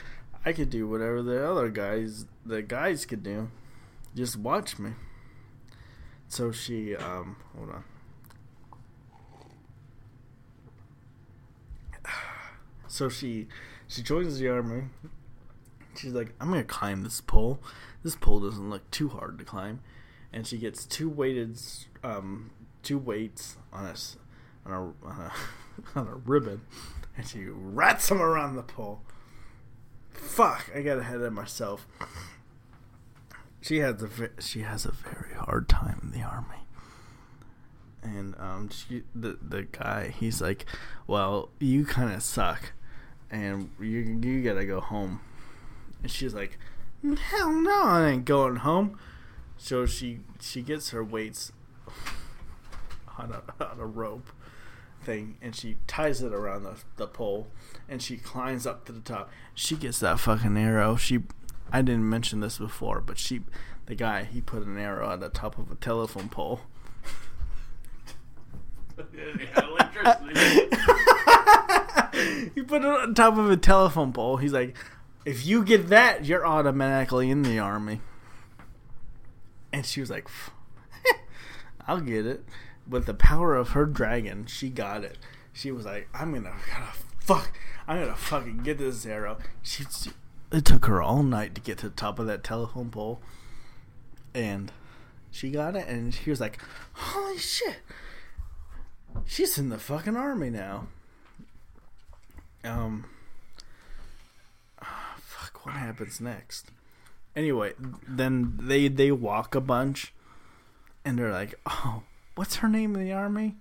I 0.46 0.54
could 0.54 0.70
do 0.70 0.88
whatever 0.88 1.22
the 1.22 1.46
other 1.46 1.70
guys, 1.70 2.26
the 2.46 2.62
guys 2.62 3.06
could 3.06 3.24
do. 3.24 3.50
Just 4.16 4.38
watch 4.38 4.80
me. 4.80 4.92
So 6.28 6.52
she, 6.52 6.96
um, 6.96 7.36
hold 7.56 7.70
on. 7.70 7.84
So 12.88 13.10
she, 13.10 13.48
she 13.94 14.02
joins 14.02 14.40
the 14.40 14.50
army. 14.50 14.86
She's 15.96 16.14
like, 16.14 16.34
I'm 16.42 16.50
gonna 16.50 16.64
climb 16.64 17.04
this 17.04 17.22
pole. 17.22 17.60
This 18.02 18.16
pole 18.16 18.40
doesn't 18.40 18.70
look 18.70 18.90
too 18.90 19.10
hard 19.10 19.38
to 19.38 19.46
climb, 19.46 19.82
and 20.32 20.48
she 20.48 20.58
gets 20.58 20.86
two 20.86 21.08
weighted, 21.10 21.60
um, 22.04 22.50
two 22.82 22.98
weights 22.98 23.58
on 23.72 23.86
a, 23.86 23.96
on 24.66 24.74
a, 24.74 25.08
on 25.08 25.22
a 25.22 25.32
on 26.00 26.08
a 26.08 26.16
ribbon, 26.16 26.62
and 27.16 27.28
she 27.28 27.46
rats 27.46 28.10
them 28.10 28.22
around 28.22 28.56
the 28.56 28.64
pole. 28.64 29.02
Fuck! 30.12 30.72
I 30.76 30.82
got 30.82 30.98
ahead 30.98 31.22
of 31.22 31.32
myself. 31.32 31.88
She 33.62 33.78
has 33.78 34.02
a 34.02 34.10
she 34.40 34.62
has 34.62 34.86
a 34.86 34.92
very 34.92 35.36
hard 35.36 35.70
time 35.70 36.00
in 36.02 36.20
the 36.20 36.26
army, 36.26 36.66
and 38.02 38.34
um, 38.40 38.70
she 38.70 39.04
the 39.14 39.38
the 39.40 39.64
guy 39.64 40.10
he's 40.10 40.42
like, 40.42 40.66
well, 41.06 41.50
you 41.60 41.86
kind 41.86 42.12
of 42.12 42.24
suck, 42.24 42.74
and 43.34 43.72
you 43.80 44.20
you 44.22 44.44
gotta 44.44 44.64
go 44.64 44.80
home, 44.80 45.20
and 46.04 46.12
she's 46.12 46.36
like, 46.36 46.60
hell 47.02 47.52
no, 47.52 47.84
I 47.84 48.10
ain't 48.12 48.26
going 48.26 48.58
home. 48.58 49.00
So 49.58 49.86
she 49.88 50.20
she 50.40 50.62
gets 50.62 50.92
her 50.92 51.04
weights 51.04 51.52
on 53.18 53.32
a 53.34 53.42
on 53.64 53.80
a 53.80 53.86
rope 53.86 54.30
thing 55.02 55.38
and 55.42 55.54
she 55.56 55.76
ties 55.86 56.22
it 56.22 56.34
around 56.34 56.64
the, 56.64 56.76
the 56.96 57.08
pole 57.08 57.48
and 57.90 58.02
she 58.02 58.18
climbs 58.18 58.66
up 58.68 58.86
to 58.86 58.92
the 58.92 59.02
top. 59.02 59.30
She 59.54 59.76
gets 59.76 60.00
that 60.00 60.20
fucking 60.20 60.56
arrow. 60.56 60.96
She 60.96 61.24
I 61.72 61.82
didn't 61.82 62.08
mention 62.08 62.40
this 62.40 62.60
before, 62.60 63.02
but 63.02 63.18
she 63.18 63.42
the 63.88 63.96
guy 63.96 64.26
he 64.26 64.42
put 64.42 64.64
an 64.64 64.78
arrow 64.78 65.10
on 65.10 65.20
the 65.22 65.30
top 65.30 65.58
of 65.58 65.72
a 65.72 65.76
telephone 65.76 66.30
pole. 66.30 66.62
put 72.64 72.84
it 72.84 72.88
on 72.88 73.14
top 73.14 73.38
of 73.38 73.50
a 73.50 73.58
telephone 73.58 74.14
pole. 74.14 74.38
He's 74.38 74.54
like, 74.54 74.76
if 75.26 75.46
you 75.46 75.64
get 75.64 75.88
that, 75.90 76.26
you're 76.26 76.46
automatically 76.46 77.30
in 77.30 77.44
the 77.44 77.60
army. 77.60 78.02
And 79.72 79.86
she 79.86 80.00
was 80.00 80.10
like, 80.10 80.28
I'll 81.88 82.02
get 82.02 82.26
it 82.26 82.44
with 82.88 83.06
the 83.06 83.14
power 83.14 83.56
of 83.56 83.70
her 83.70 83.86
dragon, 83.86 84.46
she 84.46 84.70
got 84.70 85.04
it. 85.04 85.18
She 85.52 85.72
was 85.72 85.86
like, 85.86 86.10
"I'm 86.14 86.34
gonna, 86.34 86.54
gonna 86.72 86.92
fuck, 87.20 87.52
I'm 87.88 88.00
gonna 88.00 88.16
fucking 88.16 88.58
get 88.60 88.78
this 88.78 89.06
arrow." 89.06 89.38
She, 89.62 89.86
it 90.52 90.66
took 90.66 90.86
her 90.86 91.02
all 91.02 91.24
night 91.24 91.56
to 91.56 91.62
get 91.62 91.78
to 91.80 91.90
the 91.90 91.96
top 91.96 92.20
of 92.20 92.28
that 92.28 92.44
telephone 92.44 92.90
pole, 92.90 93.22
and 94.34 94.72
she 95.32 95.52
got 95.52 95.76
it. 95.76 95.88
And 95.88 96.14
she 96.14 96.30
was 96.30 96.42
like, 96.42 96.60
"Holy 96.94 97.38
shit, 97.38 97.78
she's 99.26 99.58
in 99.58 99.70
the 99.70 99.78
fucking 99.78 100.16
army 100.16 100.50
now." 100.50 100.88
Um, 102.64 103.06
oh, 104.82 105.16
fuck, 105.20 105.66
what 105.66 105.76
happens 105.76 106.22
next? 106.22 106.72
Anyway, 107.36 107.74
then 108.08 108.58
they 108.62 108.88
they 108.88 109.12
walk 109.12 109.56
a 109.56 109.62
bunch, 109.62 110.14
and 111.04 111.18
they're 111.18 111.32
like, 111.32 111.56
"Oh." 111.66 112.04
what's 112.36 112.58
her 112.58 112.68
name 112.68 112.96
in 112.96 113.06
the 113.06 113.14
army? 113.14 113.56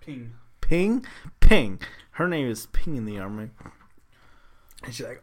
Ping. 0.00 0.34
Ping? 0.60 1.06
Ping. 1.40 1.80
Her 2.12 2.28
name 2.28 2.48
is 2.48 2.66
Ping 2.66 2.96
in 2.96 3.04
the 3.04 3.18
army. 3.18 3.50
And 4.82 4.94
she's 4.94 5.06
like, 5.06 5.22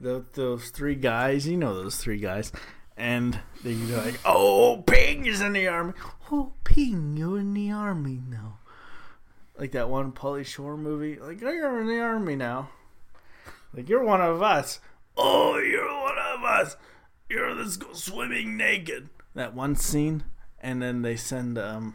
the, 0.00 0.24
those 0.34 0.70
three 0.70 0.94
guys, 0.94 1.46
you 1.46 1.56
know 1.56 1.74
those 1.74 1.96
three 1.96 2.18
guys. 2.18 2.52
And 2.96 3.40
they're 3.62 4.04
like, 4.04 4.20
oh, 4.24 4.82
Ping 4.86 5.26
is 5.26 5.40
in 5.40 5.54
the 5.54 5.66
army. 5.68 5.94
Oh, 6.30 6.52
Ping, 6.64 7.16
you're 7.16 7.38
in 7.38 7.54
the 7.54 7.70
army 7.70 8.20
now. 8.28 8.58
Like 9.62 9.70
that 9.70 9.88
one 9.88 10.10
Pauly 10.10 10.44
Shore 10.44 10.76
movie. 10.76 11.20
Like, 11.20 11.40
you're 11.40 11.80
in 11.80 11.86
the 11.86 12.00
army 12.00 12.34
now. 12.34 12.70
Like, 13.72 13.88
you're 13.88 14.02
one 14.02 14.20
of 14.20 14.42
us. 14.42 14.80
Oh, 15.16 15.56
you're 15.56 15.86
one 15.86 16.18
of 16.18 16.42
us. 16.42 16.76
You're, 17.28 17.54
go 17.54 17.92
swimming 17.92 18.56
naked. 18.56 19.08
That 19.36 19.54
one 19.54 19.76
scene 19.76 20.24
and 20.58 20.82
then 20.82 21.02
they 21.02 21.14
send 21.14 21.58
um, 21.58 21.94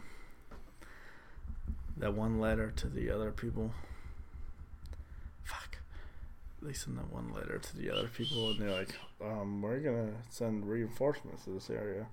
that 1.94 2.14
one 2.14 2.40
letter 2.40 2.70
to 2.76 2.86
the 2.86 3.10
other 3.10 3.32
people. 3.32 3.74
Fuck. 5.44 5.76
They 6.62 6.72
send 6.72 6.96
that 6.96 7.12
one 7.12 7.34
letter 7.34 7.58
to 7.58 7.76
the 7.76 7.90
other 7.90 8.08
people, 8.08 8.52
and 8.52 8.60
they're 8.60 8.72
like, 8.72 8.94
um, 9.22 9.60
"We're 9.60 9.80
gonna 9.80 10.14
send 10.30 10.66
reinforcements 10.66 11.44
to 11.44 11.50
this 11.50 11.68
area." 11.68 12.06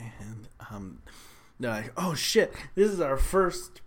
And 0.00 0.48
um, 0.70 1.02
they're 1.58 1.70
like, 1.70 1.92
"Oh 1.96 2.14
shit! 2.14 2.52
This 2.74 2.90
is 2.90 3.00
our 3.00 3.16
first 3.16 3.80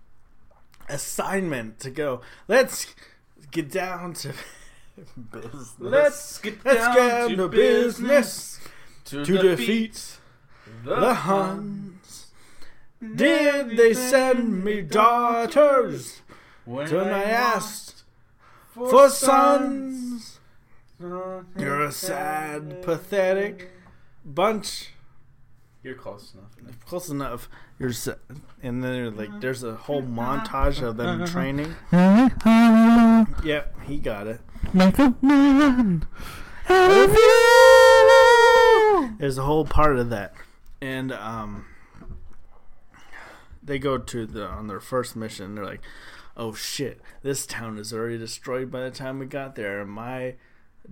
assignment 0.90 1.80
to 1.80 1.90
go. 1.90 2.22
Let's 2.48 2.88
get 3.52 3.72
down 3.72 4.14
to." 4.16 4.34
business. 5.32 5.76
Let's 5.80 6.38
get 6.40 6.64
Let's 6.64 6.96
down, 6.96 7.30
to 7.30 7.36
to 7.36 7.48
business, 7.48 8.60
to, 9.06 9.26
to 9.26 9.38
defeat 9.40 10.20
the 10.84 11.14
Huns. 11.14 12.28
Did 13.16 13.76
they 13.76 13.94
send 13.94 14.64
me 14.64 14.82
daughters? 14.82 16.22
when 16.66 16.94
I 16.96 17.24
asked 17.24 18.04
for 18.70 18.90
for 18.90 19.10
sons. 19.10 20.40
sons, 21.00 21.46
you're 21.58 21.82
a 21.84 21.92
sad, 21.92 22.82
pathetic 22.82 23.72
bunch. 24.26 24.94
You're 25.84 25.96
close 25.96 26.34
enough. 26.34 26.86
Close 26.86 27.10
enough. 27.10 27.50
You're 27.78 27.92
sa- 27.92 28.16
and 28.62 28.82
then 28.82 29.18
like 29.18 29.42
there's 29.42 29.64
a 29.64 29.76
whole 29.76 30.02
mm-hmm. 30.02 30.18
montage 30.18 30.82
of 30.82 30.96
them 30.96 31.20
mm-hmm. 31.20 31.34
training. 31.34 31.76
Mm-hmm. 31.92 33.46
Yep, 33.46 33.82
he 33.84 33.98
got 33.98 34.28
it. 34.28 34.40
Make 34.74 34.98
a 34.98 35.14
man. 35.22 36.06
out 36.70 36.92
of 36.92 37.14
you. 37.14 39.16
There's 39.20 39.38
a 39.38 39.44
whole 39.44 39.66
part 39.66 40.00
of 40.00 40.10
that, 40.10 40.34
and 40.80 41.12
um, 41.12 41.66
they 43.62 43.78
go 43.78 43.98
to 43.98 44.26
the 44.26 44.48
on 44.48 44.68
their 44.68 44.80
first 44.80 45.18
mission. 45.18 45.56
They're 45.56 45.66
like, 45.66 45.82
"Oh 46.38 46.54
shit, 46.54 47.02
this 47.24 47.46
town 47.46 47.78
is 47.78 47.94
already 47.94 48.18
destroyed 48.18 48.72
by 48.72 48.80
the 48.82 48.92
time 48.92 49.20
we 49.20 49.26
got 49.26 49.56
there. 49.56 49.82
And 49.82 49.92
my 49.92 50.36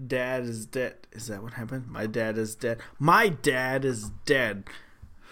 dad 0.07 0.43
is 0.43 0.65
dead. 0.65 0.95
Is 1.11 1.27
that 1.27 1.43
what 1.43 1.53
happened? 1.53 1.87
My 1.89 2.07
dad 2.07 2.37
is 2.37 2.55
dead. 2.55 2.79
My 2.99 3.29
dad 3.29 3.85
is 3.85 4.09
dead. 4.25 4.65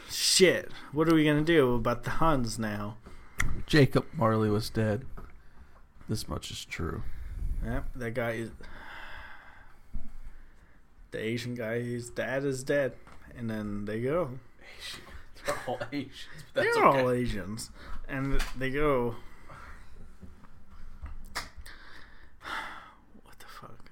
Shit, 0.10 0.72
what 0.92 1.08
are 1.08 1.16
we 1.16 1.24
gonna 1.26 1.42
do 1.42 1.76
about 1.76 2.04
the 2.04 2.10
Huns 2.12 2.58
now? 2.58 2.98
Jacob 3.68 4.06
Marley 4.14 4.50
was 4.50 4.70
dead. 4.70 5.06
This 6.08 6.28
much 6.28 6.50
is 6.50 6.66
true. 6.66 7.04
Yep, 7.64 7.86
that 7.96 8.14
guy 8.14 8.32
is 8.32 8.52
the 11.12 11.20
Asian 11.20 11.56
guy. 11.56 11.82
His 11.82 12.10
dad 12.10 12.44
is 12.44 12.64
dead, 12.64 12.94
and 13.38 13.50
then 13.50 13.86
they 13.86 14.02
go. 14.02 14.32
Asian. 14.72 15.02
They're 15.46 15.56
all 15.68 15.80
Asians. 15.92 16.16
They're 16.54 16.72
okay. 16.72 16.82
all 16.82 17.12
Asians, 17.12 17.70
and 18.08 18.42
they 18.58 18.70
go. 18.72 19.16
What 23.24 23.40
the 23.40 23.46
fuck? 23.46 23.92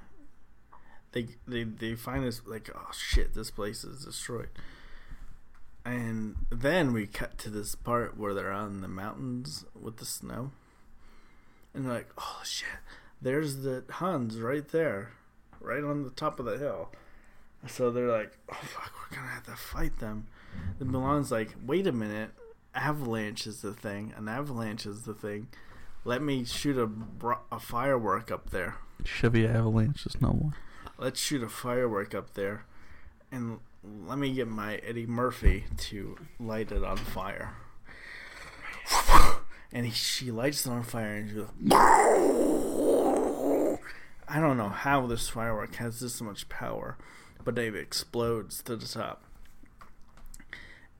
They 1.18 1.28
they 1.48 1.64
they 1.64 1.96
find 1.96 2.24
this 2.24 2.42
like 2.46 2.70
oh 2.76 2.92
shit, 2.94 3.34
this 3.34 3.50
place 3.50 3.84
is 3.84 4.06
destroyed. 4.06 4.50
And 5.84 6.36
then 6.52 6.94
we 6.94 7.08
cut 7.08 7.38
to 7.40 7.50
this 7.50 7.74
part 7.74 8.18
where 8.18 8.34
they're 8.34 8.52
on 8.52 8.82
the 8.82 8.88
mountains 8.88 9.66
with 9.80 9.98
the 9.98 10.06
snow, 10.06 10.52
and 11.74 11.86
they're 11.86 11.94
like, 11.94 12.12
oh 12.18 12.42
shit, 12.44 12.68
there's 13.22 13.58
the 13.64 13.84
Huns 13.90 14.40
right 14.40 14.68
there, 14.68 15.14
right 15.60 15.84
on 15.84 16.04
the 16.04 16.12
top 16.12 16.40
of 16.40 16.46
the 16.46 16.58
hill. 16.58 16.92
So 17.66 17.90
they're 17.90 18.12
like, 18.12 18.38
oh 18.52 18.60
fuck, 18.62 18.92
we're 18.94 19.18
gonna 19.18 19.32
have 19.32 19.46
to 19.46 19.56
fight 19.56 19.98
them. 20.00 20.28
The 20.78 20.86
Mulan's 20.86 21.32
like, 21.32 21.56
wait 21.66 21.88
a 21.88 21.92
minute, 21.92 22.32
avalanche 22.76 23.48
is 23.48 23.62
the 23.62 23.74
thing. 23.74 24.14
An 24.16 24.28
avalanche 24.28 24.86
is 24.86 25.04
the 25.04 25.16
thing. 25.16 25.48
Let 26.06 26.22
me 26.22 26.46
shoot 26.46 26.78
a, 26.78 26.90
a 27.52 27.60
firework 27.60 28.32
up 28.32 28.52
there. 28.52 28.76
Chevy 29.04 29.48
Avalanche 29.48 30.06
is 30.06 30.22
no 30.22 30.34
more. 30.34 30.54
Let's 31.00 31.20
shoot 31.20 31.44
a 31.44 31.50
firework 31.50 32.16
up 32.16 32.34
there, 32.34 32.66
and 33.32 33.60
let 33.84 34.18
me 34.18 34.34
get 34.34 34.48
my 34.48 34.78
Eddie 34.78 35.06
Murphy 35.06 35.66
to 35.78 36.18
light 36.40 36.72
it 36.72 36.84
on 36.84 36.98
fire. 36.98 37.56
And 39.70 39.86
he, 39.86 39.92
she 39.92 40.32
lights 40.32 40.66
it 40.66 40.72
on 40.72 40.84
fire, 40.84 41.16
and 41.16 41.30
she 41.30 41.36
goes, 41.36 41.50
I 44.30 44.40
don't 44.40 44.58
know 44.58 44.70
how 44.70 45.06
this 45.08 45.28
firework 45.28 45.76
has 45.76 46.00
this 46.00 46.22
much 46.22 46.48
power, 46.48 46.98
but 47.44 47.58
it 47.58 47.76
explodes 47.76 48.64
to 48.64 48.78
the 48.78 48.86
top, 48.86 49.26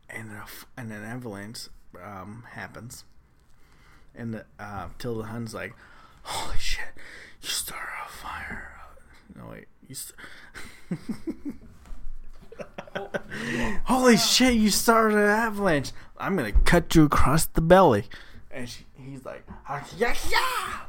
and 0.10 0.32
a 0.32 0.46
and 0.76 0.92
an 0.92 1.04
avalanche 1.04 1.70
um, 2.02 2.44
happens, 2.52 3.06
and 4.14 4.44
uh, 4.60 4.90
Tilda 5.00 5.48
like, 5.54 5.74
"Holy 6.24 6.58
shit! 6.58 6.94
You 7.42 7.50
started 7.50 7.88
a 8.06 8.10
fire!" 8.10 8.78
No 9.36 9.48
wait, 9.52 9.68
Holy 13.86 14.18
shit! 14.18 14.56
You 14.56 14.70
started 14.70 15.18
an 15.18 15.30
avalanche. 15.30 15.92
I'm 16.18 16.36
gonna 16.36 16.52
cut 16.52 16.96
you 16.96 17.04
across 17.06 17.46
the 17.46 17.62
belly, 17.62 18.06
and 18.50 18.68
she, 18.68 18.86
he's 18.96 19.24
like, 19.24 19.46
ah, 19.70 19.88
yeah, 19.98 20.16
yeah, 20.30 20.86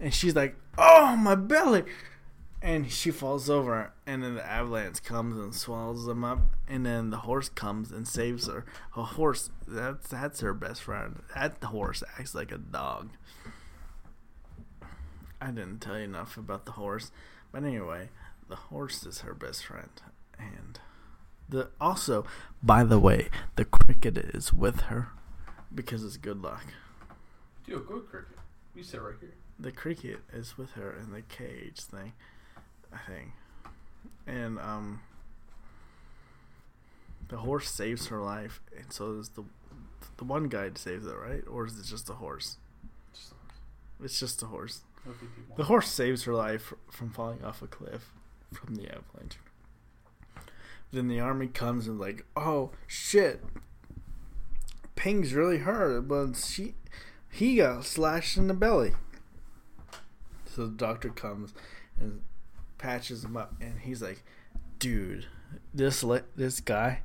and 0.00 0.14
she's 0.14 0.34
like, 0.34 0.56
oh 0.78 1.16
my 1.16 1.34
belly, 1.34 1.84
and 2.62 2.90
she 2.90 3.10
falls 3.10 3.50
over, 3.50 3.92
and 4.06 4.22
then 4.22 4.34
the 4.36 4.46
avalanche 4.46 5.02
comes 5.02 5.36
and 5.36 5.54
swallows 5.54 6.06
them 6.06 6.24
up, 6.24 6.40
and 6.66 6.86
then 6.86 7.10
the 7.10 7.18
horse 7.18 7.48
comes 7.50 7.92
and 7.92 8.08
saves 8.08 8.46
her. 8.46 8.64
A 8.96 9.02
horse 9.02 9.50
that's 9.66 10.08
that's 10.08 10.40
her 10.40 10.54
best 10.54 10.82
friend. 10.82 11.22
That 11.34 11.62
horse 11.62 12.02
acts 12.18 12.34
like 12.34 12.50
a 12.50 12.58
dog. 12.58 13.10
I 15.40 15.48
didn't 15.52 15.80
tell 15.80 15.98
you 15.98 16.04
enough 16.04 16.36
about 16.36 16.64
the 16.64 16.72
horse, 16.72 17.12
but 17.52 17.64
anyway, 17.64 18.08
the 18.48 18.56
horse 18.56 19.04
is 19.04 19.20
her 19.20 19.34
best 19.34 19.64
friend, 19.64 19.90
and 20.38 20.78
the 21.48 21.70
also, 21.80 22.26
by 22.62 22.84
the 22.84 22.98
way, 22.98 23.28
the 23.56 23.64
cricket 23.64 24.18
is 24.18 24.52
with 24.52 24.82
her 24.82 25.08
because 25.74 26.04
it's 26.04 26.16
good 26.16 26.42
luck. 26.42 26.66
Dude, 27.66 27.86
go 27.86 28.00
cricket. 28.00 28.38
You 28.74 28.82
sit 28.82 29.02
right 29.02 29.14
here. 29.20 29.34
The 29.58 29.72
cricket 29.72 30.18
is 30.32 30.56
with 30.56 30.72
her 30.72 30.92
in 30.92 31.12
the 31.12 31.22
cage 31.22 31.80
thing, 31.80 32.12
I 32.92 32.98
think, 33.10 33.32
and 34.26 34.58
um, 34.58 35.00
the 37.28 37.38
horse 37.38 37.70
saves 37.70 38.06
her 38.06 38.20
life, 38.20 38.60
and 38.76 38.92
so 38.92 39.14
does 39.14 39.30
the 39.30 39.44
the 40.16 40.24
one 40.24 40.48
guy 40.48 40.70
saves 40.74 41.06
it, 41.06 41.16
right? 41.16 41.42
Or 41.48 41.66
is 41.66 41.78
it 41.78 41.86
just 41.86 42.08
a 42.10 42.14
horse? 42.14 42.58
Just 43.12 43.32
It's 44.02 44.20
just 44.20 44.42
a 44.42 44.46
horse. 44.46 44.80
The 45.56 45.64
horse 45.64 45.88
saves 45.88 46.24
her 46.24 46.34
life 46.34 46.72
from 46.90 47.10
falling 47.10 47.44
off 47.44 47.62
a 47.62 47.66
cliff 47.66 48.12
from 48.52 48.74
the 48.74 48.88
avalanche. 48.88 49.38
Then 50.92 51.08
the 51.08 51.20
army 51.20 51.48
comes 51.48 51.86
and 51.86 51.98
like, 51.98 52.24
oh 52.36 52.70
shit, 52.86 53.44
Ping's 54.96 55.34
really 55.34 55.58
hurt, 55.58 56.08
but 56.08 56.36
she 56.36 56.74
he 57.30 57.56
got 57.56 57.84
slashed 57.84 58.36
in 58.36 58.48
the 58.48 58.54
belly. 58.54 58.92
So 60.46 60.66
the 60.66 60.72
doctor 60.72 61.10
comes 61.10 61.54
and 62.00 62.22
patches 62.78 63.24
him 63.24 63.36
up, 63.36 63.54
and 63.60 63.80
he's 63.80 64.02
like, 64.02 64.22
dude, 64.78 65.26
this 65.74 66.02
le- 66.02 66.24
this 66.36 66.60
guy, 66.60 67.02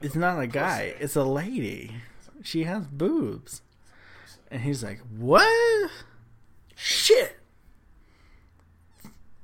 it's 0.00 0.14
not 0.14 0.38
a 0.40 0.46
guy, 0.46 0.94
it's 1.00 1.16
a 1.16 1.24
lady. 1.24 1.96
She 2.42 2.64
has 2.64 2.86
boobs. 2.86 3.62
And 4.50 4.62
he's 4.62 4.82
like, 4.82 5.00
what? 5.14 5.90
Shit! 6.80 7.36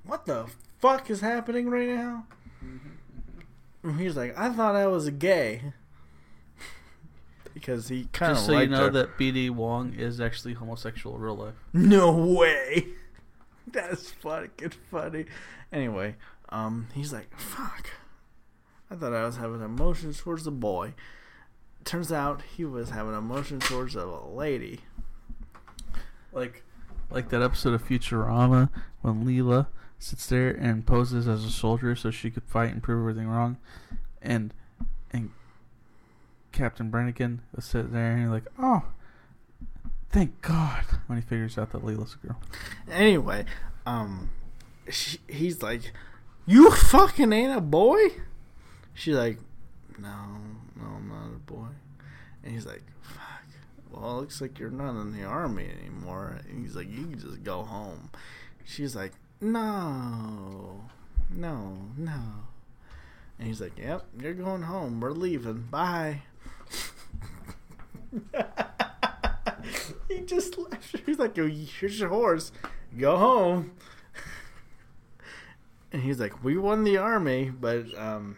What 0.05 0.25
the 0.25 0.47
fuck 0.81 1.11
is 1.11 1.21
happening 1.21 1.69
right 1.69 1.89
now? 1.89 2.27
And 3.83 3.99
he's 4.01 4.17
like, 4.17 4.39
I 4.39 4.51
thought 4.53 4.77
I 4.77 4.87
was 4.87 5.11
gay. 5.11 5.73
because 7.53 7.89
he 7.89 8.05
kind 8.13 8.33
of 8.33 8.37
Just 8.39 8.47
so 8.47 8.59
you 8.59 8.69
know 8.69 8.85
her. 8.85 8.91
that 8.91 9.19
BD 9.19 9.51
Wong 9.51 9.95
is 9.95 10.21
actually 10.21 10.55
homosexual 10.55 11.17
in 11.17 11.23
real 11.23 11.37
life. 11.37 11.55
No 11.73 12.13
way. 12.13 12.87
That's 13.67 14.13
fucking 14.13 14.73
funny. 14.91 15.25
Anyway, 15.73 16.15
um, 16.51 16.87
he's 16.95 17.13
like, 17.13 17.37
fuck. 17.37 17.91
I 18.91 18.95
thought 18.95 19.13
I 19.13 19.25
was 19.27 19.37
having 19.39 19.61
emotions 19.61 20.21
towards 20.21 20.45
the 20.45 20.53
boy. 20.53 20.95
Turns 21.85 22.13
out 22.13 22.43
he 22.57 22.65
was 22.65 22.91
having 22.91 23.15
emotions 23.15 23.65
towards 23.65 23.97
a 23.97 24.07
lady. 24.07 24.81
Like, 26.33 26.63
like 27.11 27.29
that 27.31 27.43
episode 27.43 27.75
of 27.75 27.87
Futurama 27.87 28.69
when 29.03 29.25
Leela 29.25 29.67
sits 29.99 30.27
there 30.27 30.51
and 30.51 30.87
poses 30.87 31.27
as 31.27 31.45
a 31.45 31.51
soldier 31.51 31.95
so 31.97 32.11
she 32.11 32.31
could 32.31 32.45
fight 32.45 32.73
and 32.73 32.83
prove 32.83 33.01
everything 33.01 33.29
wrong, 33.29 33.57
and 34.21 34.53
and 35.13 35.31
Captain 36.53 36.91
Brannigan 36.91 37.43
was 37.55 37.65
sitting 37.65 37.93
there 37.93 38.13
and 38.13 38.31
like, 38.31 38.45
oh, 38.59 38.83
thank 40.11 40.41
God, 40.43 40.85
when 41.07 41.19
he 41.19 41.23
figures 41.23 41.59
out 41.59 41.73
that 41.73 41.85
Leela's 41.85 42.17
a 42.23 42.27
girl. 42.27 42.41
Anyway, 42.91 43.45
um, 43.87 44.31
she, 44.89 45.19
he's 45.29 45.63
like, 45.63 45.93
"You 46.47 46.71
fucking 46.71 47.33
ain't 47.33 47.57
a 47.57 47.61
boy." 47.61 47.99
She's 48.95 49.17
like, 49.17 49.39
"No, 49.99 50.15
no, 50.77 50.87
I'm 50.97 51.09
not 51.09 51.35
a 51.35 51.39
boy." 51.41 51.67
And 52.43 52.53
he's 52.53 52.67
like, 52.67 52.83
"Fuck." 53.03 53.44
Well, 54.01 54.19
it 54.19 54.21
looks 54.21 54.41
like 54.41 54.59
you're 54.59 54.71
not 54.71 55.01
in 55.01 55.13
the 55.13 55.25
army 55.25 55.69
anymore. 55.81 56.41
And 56.49 56.65
he's 56.65 56.75
like, 56.75 56.91
"You 56.91 57.07
can 57.07 57.19
just 57.19 57.43
go 57.45 57.63
home." 57.63 58.11
She's 58.65 58.97
like, 58.97 59.13
"No, 59.41 60.85
no, 61.31 61.79
no." 61.97 62.21
And 63.39 63.49
he's 63.49 63.61
like, 63.61 63.79
"Yep, 63.79 64.07
you're 64.21 64.35
going 64.35 64.63
home. 64.63 65.01
We're 65.01 65.13
leaving. 65.13 65.69
Bye." 65.71 66.23
he 70.09 70.21
just 70.21 70.59
left. 70.59 70.97
He's 71.07 71.19
like, 71.19 71.37
"Yo, 71.37 71.47
here's 71.49 72.01
your 72.01 72.09
horse. 72.09 72.53
Go 72.99 73.17
home." 73.17 73.73
And 75.93 76.03
he's 76.03 76.19
like, 76.19 76.43
"We 76.43 76.57
won 76.57 76.83
the 76.85 76.97
army, 76.97 77.51
but 77.51 77.87
um, 77.97 78.37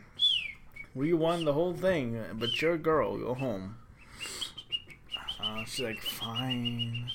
we 0.95 1.15
won 1.15 1.45
the 1.45 1.55
whole 1.55 1.73
thing. 1.73 2.23
But 2.35 2.61
you're 2.61 2.75
a 2.75 2.79
girl. 2.79 3.17
Go 3.17 3.35
home." 3.35 3.77
She's 5.65 5.85
like, 5.85 6.03
"Fine," 6.03 7.11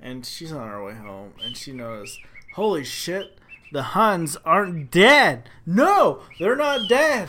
and 0.00 0.24
she's 0.24 0.52
on 0.52 0.68
her 0.68 0.84
way 0.84 0.94
home, 0.94 1.32
and 1.42 1.56
she 1.56 1.72
knows, 1.72 2.18
"Holy 2.54 2.84
shit, 2.84 3.38
the 3.72 3.82
Huns 3.82 4.36
aren't 4.44 4.90
dead! 4.90 5.48
No, 5.66 6.22
they're 6.38 6.56
not 6.56 6.88
dead. 6.88 7.28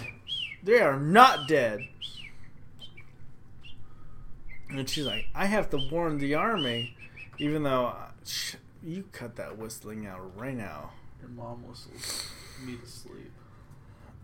They 0.64 0.80
are 0.80 1.00
not 1.00 1.48
dead." 1.48 1.88
And 4.70 4.90
she's 4.90 5.06
like, 5.06 5.26
"I 5.36 5.46
have 5.46 5.70
to 5.72 5.78
warn 5.92 6.18
the 6.18 6.36
army, 6.36 6.96
even 7.38 7.64
though 7.64 7.88
uh, 7.88 8.08
sh- 8.26 8.56
you 8.84 9.04
cut 9.12 9.36
that 9.36 9.58
whistling 9.58 10.06
out 10.06 10.38
right 10.40 10.56
now." 10.56 10.92
Your 11.20 11.30
mom 11.30 11.68
whistles 11.68 12.28
me 12.66 12.78
to 12.78 12.88
sleep. 12.88 13.32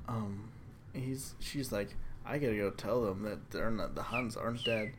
um 0.08 0.50
he's 0.94 1.34
she's 1.40 1.72
like 1.72 1.96
i 2.26 2.38
gotta 2.38 2.56
go 2.56 2.70
tell 2.72 3.04
them 3.04 3.24
that 3.24 3.50
they're 3.52 3.70
not 3.72 3.94
the 3.96 4.02
huns 4.04 4.36
aren't 4.38 4.64
dead 4.64 4.94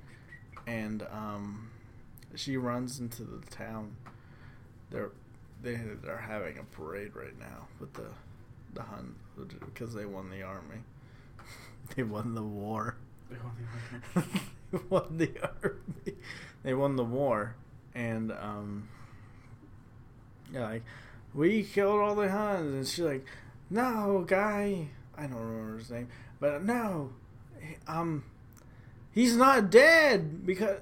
and 0.68 1.02
um 1.10 1.70
she 2.34 2.56
runs 2.56 3.00
into 3.00 3.24
the 3.24 3.44
town. 3.50 3.96
They're 4.90 5.10
they 5.62 5.74
are 6.06 6.24
having 6.28 6.58
a 6.58 6.62
parade 6.62 7.16
right 7.16 7.38
now 7.38 7.66
with 7.80 7.94
the 7.94 8.08
the 8.74 8.82
hun 8.82 9.14
because 9.40 9.94
they 9.94 10.04
won 10.04 10.30
the 10.30 10.42
army. 10.42 10.82
They 11.96 12.02
won 12.02 12.34
the 12.34 12.42
war. 12.42 12.96
They 14.70 14.78
won 14.90 15.16
the 15.16 15.30
army. 15.40 16.18
They 16.62 16.74
won 16.74 16.96
the 16.96 17.04
war 17.04 17.56
and 17.94 18.30
um 18.32 18.88
yeah 20.52 20.68
like 20.68 20.82
we 21.32 21.62
killed 21.62 22.00
all 22.00 22.14
the 22.14 22.28
huns 22.28 22.74
and 22.74 22.86
she's 22.86 23.04
like 23.04 23.24
no 23.70 24.24
guy. 24.26 24.88
I 25.16 25.22
don't 25.22 25.40
remember 25.40 25.78
his 25.78 25.90
name 25.90 26.08
but 26.38 26.62
no 26.62 27.10
um 27.86 28.24
he's 29.18 29.36
not 29.36 29.70
dead 29.70 30.46
because 30.46 30.78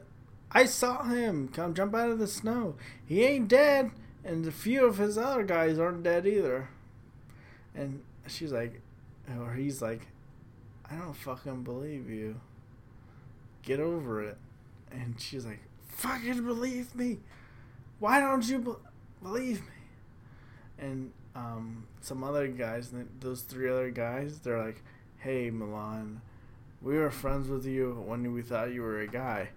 i 0.52 0.64
saw 0.64 1.02
him 1.04 1.48
come 1.48 1.74
jump 1.74 1.94
out 1.94 2.10
of 2.10 2.18
the 2.18 2.26
snow 2.26 2.74
he 3.04 3.22
ain't 3.24 3.48
dead 3.48 3.90
and 4.24 4.46
a 4.46 4.52
few 4.52 4.84
of 4.84 4.98
his 4.98 5.16
other 5.18 5.44
guys 5.44 5.78
aren't 5.78 6.02
dead 6.02 6.26
either 6.26 6.68
And 7.74 8.02
she's 8.26 8.52
like, 8.52 8.80
or 9.38 9.52
he's 9.54 9.82
like, 9.82 10.06
I 10.90 10.96
don't 10.96 11.14
fucking 11.14 11.62
believe 11.64 12.08
you. 12.10 12.40
Get 13.62 13.80
over 13.80 14.22
it. 14.22 14.38
And 14.90 15.20
she's 15.20 15.44
like, 15.44 15.60
fucking 15.88 16.44
believe 16.44 16.94
me. 16.94 17.18
Why 17.98 18.20
don't 18.20 18.48
you 18.48 18.58
be- 18.58 18.82
believe 19.22 19.60
me? 19.60 19.72
And 20.78 21.12
um, 21.34 21.86
some 22.00 22.22
other 22.24 22.48
guys, 22.48 22.92
those 23.20 23.42
three 23.42 23.68
other 23.70 23.90
guys, 23.90 24.38
they're 24.40 24.62
like, 24.62 24.82
hey, 25.18 25.50
Mulan, 25.50 26.18
we 26.86 26.96
were 26.96 27.10
friends 27.10 27.48
with 27.48 27.66
you 27.66 28.00
when 28.06 28.32
we 28.32 28.42
thought 28.42 28.72
you 28.72 28.80
were 28.80 29.00
a 29.00 29.08
guy. 29.08 29.48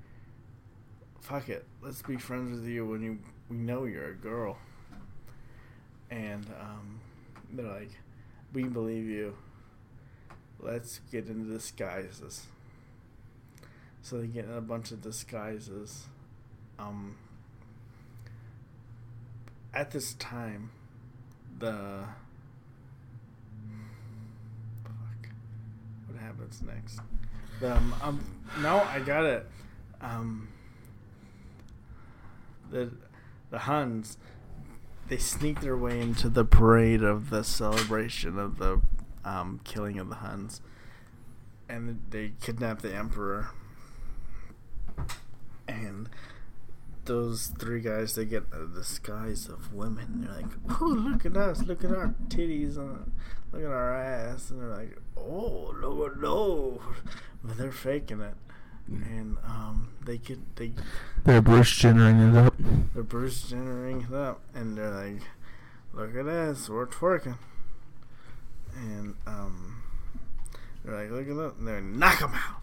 Fuck 1.22 1.48
it. 1.50 1.64
Let's 1.80 2.02
be 2.02 2.18
friends 2.18 2.60
with 2.60 2.68
you 2.68 2.88
when 2.88 3.04
you 3.04 3.20
we 3.48 3.58
know 3.58 3.86
you're 3.86 4.10
a 4.10 4.16
girl. 4.16 4.58
And 6.10 6.48
um, 6.60 7.00
they're 7.54 7.68
like, 7.68 7.92
we 8.52 8.64
believe 8.64 9.06
you. 9.06 9.36
Let's 10.60 11.02
get 11.12 11.28
into 11.28 11.54
disguises. 11.54 12.48
So 14.02 14.20
they 14.20 14.26
get 14.26 14.46
in 14.46 14.54
a 14.54 14.62
bunch 14.62 14.90
of 14.90 15.04
disguises. 15.04 16.06
Um, 16.80 17.16
at 19.72 19.92
this 19.92 20.16
time, 20.16 20.72
the 21.60 22.06
fuck, 24.84 25.30
what 26.08 26.09
happens 26.20 26.62
next? 26.62 27.00
Um, 27.64 27.96
um, 28.02 28.26
no, 28.62 28.80
I 28.82 29.00
got 29.00 29.26
it. 29.26 29.50
Um, 30.02 30.48
the 32.72 32.92
the 33.50 33.60
Huns 33.60 34.18
they 35.10 35.18
sneak 35.18 35.60
their 35.62 35.76
way 35.76 36.00
into 36.00 36.30
the 36.30 36.46
parade 36.46 37.04
of 37.04 37.32
the 37.32 37.44
celebration 37.44 38.38
of 38.38 38.58
the 38.60 38.80
um, 39.26 39.60
killing 39.64 40.00
of 40.00 40.08
the 40.08 40.16
Huns, 40.16 40.62
and 41.68 42.00
they 42.12 42.34
kidnap 42.42 42.82
the 42.82 42.96
emperor. 42.96 43.50
And 45.68 46.10
those 47.10 47.48
three 47.60 47.82
guys, 47.82 48.16
they 48.16 48.26
get 48.26 48.50
the 48.52 48.70
disguise 48.74 49.48
of 49.48 49.74
women. 49.74 50.22
They're 50.22 50.42
like, 50.42 50.82
"Oh, 50.82 50.86
look 50.86 51.26
at 51.26 51.36
us! 51.36 51.64
Look 51.64 51.84
at 51.84 51.92
our 51.92 52.16
titties! 52.30 52.78
On, 52.78 53.12
look 53.52 53.64
at 53.64 53.68
our 53.68 53.94
ass!" 53.94 54.50
And 54.50 54.62
they're 54.62 54.70
like, 54.70 54.98
"Oh, 55.18 55.76
no, 55.82 56.08
no!" 56.20 56.82
But 57.44 57.58
they're 57.58 57.72
faking 57.72 58.22
it 58.22 58.36
and 58.92 59.38
um, 59.46 59.90
they 60.06 60.18
get 60.18 60.56
they 60.56 60.72
they're 61.24 61.42
Bruce 61.42 61.72
Jennering 61.80 62.32
it 62.32 62.38
up. 62.38 62.54
They're 62.94 63.04
Bruce 63.04 63.52
Jennering 63.52 64.10
it 64.10 64.16
up, 64.16 64.42
and 64.54 64.78
they're 64.78 64.90
like, 64.90 65.22
"Look 65.94 66.16
at 66.16 66.26
this, 66.26 66.70
we're 66.70 66.88
twerking," 66.88 67.38
and 68.76 69.16
um, 69.28 69.82
they're 70.84 70.96
like, 70.96 71.12
"Look 71.12 71.30
at 71.30 71.36
that!" 71.36 71.56
And 71.60 71.68
they 71.68 71.82
knock 71.82 72.20
them 72.20 72.34
out. 72.34 72.59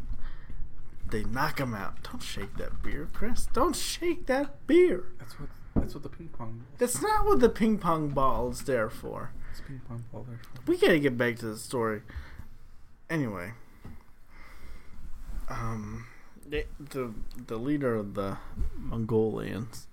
They 1.08 1.24
knock 1.24 1.60
him 1.60 1.74
out. 1.74 2.02
Don't 2.10 2.22
shake 2.22 2.56
that 2.56 2.82
beer, 2.82 3.08
Chris. 3.12 3.46
Don't 3.52 3.76
shake 3.76 4.26
that 4.26 4.66
beer. 4.66 5.12
That's 5.18 5.38
what. 5.38 5.48
That's 5.74 5.92
what 5.92 6.02
the 6.02 6.08
ping 6.08 6.28
pong. 6.28 6.64
That's 6.78 7.02
not 7.02 7.26
what 7.26 7.40
the 7.40 7.50
ping 7.50 7.78
pong 7.78 8.08
ball 8.08 8.50
is 8.50 8.62
there 8.62 8.88
for. 8.88 9.32
It's 9.52 9.60
ping 9.60 9.82
pong 9.86 10.04
ball 10.10 10.24
there 10.26 10.40
for. 10.42 10.62
We 10.70 10.78
gotta 10.78 10.98
get 10.98 11.18
back 11.18 11.36
to 11.36 11.46
the 11.46 11.58
story. 11.58 12.00
Anyway. 13.10 13.52
Um 15.48 16.06
the 16.48 16.64
the 16.78 17.12
the 17.46 17.56
leader 17.56 17.94
of 17.94 18.14
the 18.14 18.38
Mongolians 18.76 19.86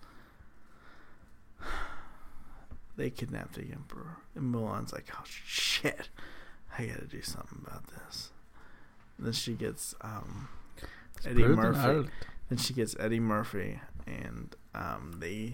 they 2.95 3.09
kidnapped 3.09 3.55
the 3.55 3.71
emperor 3.71 4.17
and 4.35 4.53
Mulan's 4.53 4.93
like 4.93 5.07
oh 5.13 5.23
shit 5.25 6.09
I 6.77 6.85
gotta 6.85 7.05
do 7.05 7.21
something 7.21 7.59
about 7.65 7.87
this 7.87 8.31
and 9.17 9.27
then 9.27 9.33
she 9.33 9.53
gets 9.53 9.95
um, 10.01 10.49
Eddie 11.25 11.43
Murphy 11.43 12.09
then 12.49 12.57
she 12.57 12.73
gets 12.73 12.95
Eddie 12.99 13.19
Murphy 13.19 13.79
and 14.05 14.55
um, 14.75 15.15
they 15.19 15.53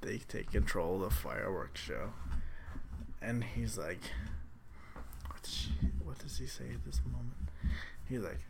they 0.00 0.18
take 0.18 0.50
control 0.52 0.96
of 0.96 1.10
the 1.10 1.14
fireworks 1.14 1.80
show 1.80 2.12
and 3.22 3.44
he's 3.44 3.76
like 3.78 4.00
what, 5.28 5.46
she, 5.46 5.70
what 6.02 6.18
does 6.18 6.38
he 6.38 6.46
say 6.46 6.64
at 6.74 6.84
this 6.84 7.00
moment 7.12 7.34
he's 8.08 8.20
like 8.20 8.40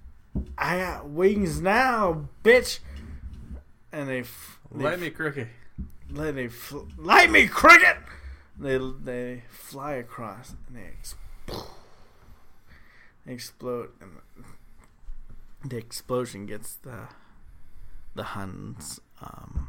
I 0.56 0.78
got 0.78 1.08
wings 1.08 1.60
now, 1.60 2.28
bitch. 2.44 2.78
And 3.92 4.08
they, 4.08 4.20
f- 4.20 4.60
they 4.72 4.84
light 4.84 5.00
me 5.00 5.10
cricket. 5.10 5.48
Let 6.10 6.34
they 6.34 6.48
fl- 6.48 6.86
light 6.96 7.30
me 7.30 7.48
cricket. 7.48 7.96
They 8.58 8.78
they 8.78 9.44
fly 9.48 9.94
across 9.94 10.54
and 10.68 10.76
they 10.76 10.88
explode. 10.88 11.66
They 13.26 13.34
explode 13.34 13.90
and 14.00 14.12
the 15.64 15.76
explosion 15.76 16.46
gets 16.46 16.74
the 16.76 17.08
the 18.14 18.22
Huns 18.24 19.00
um, 19.22 19.68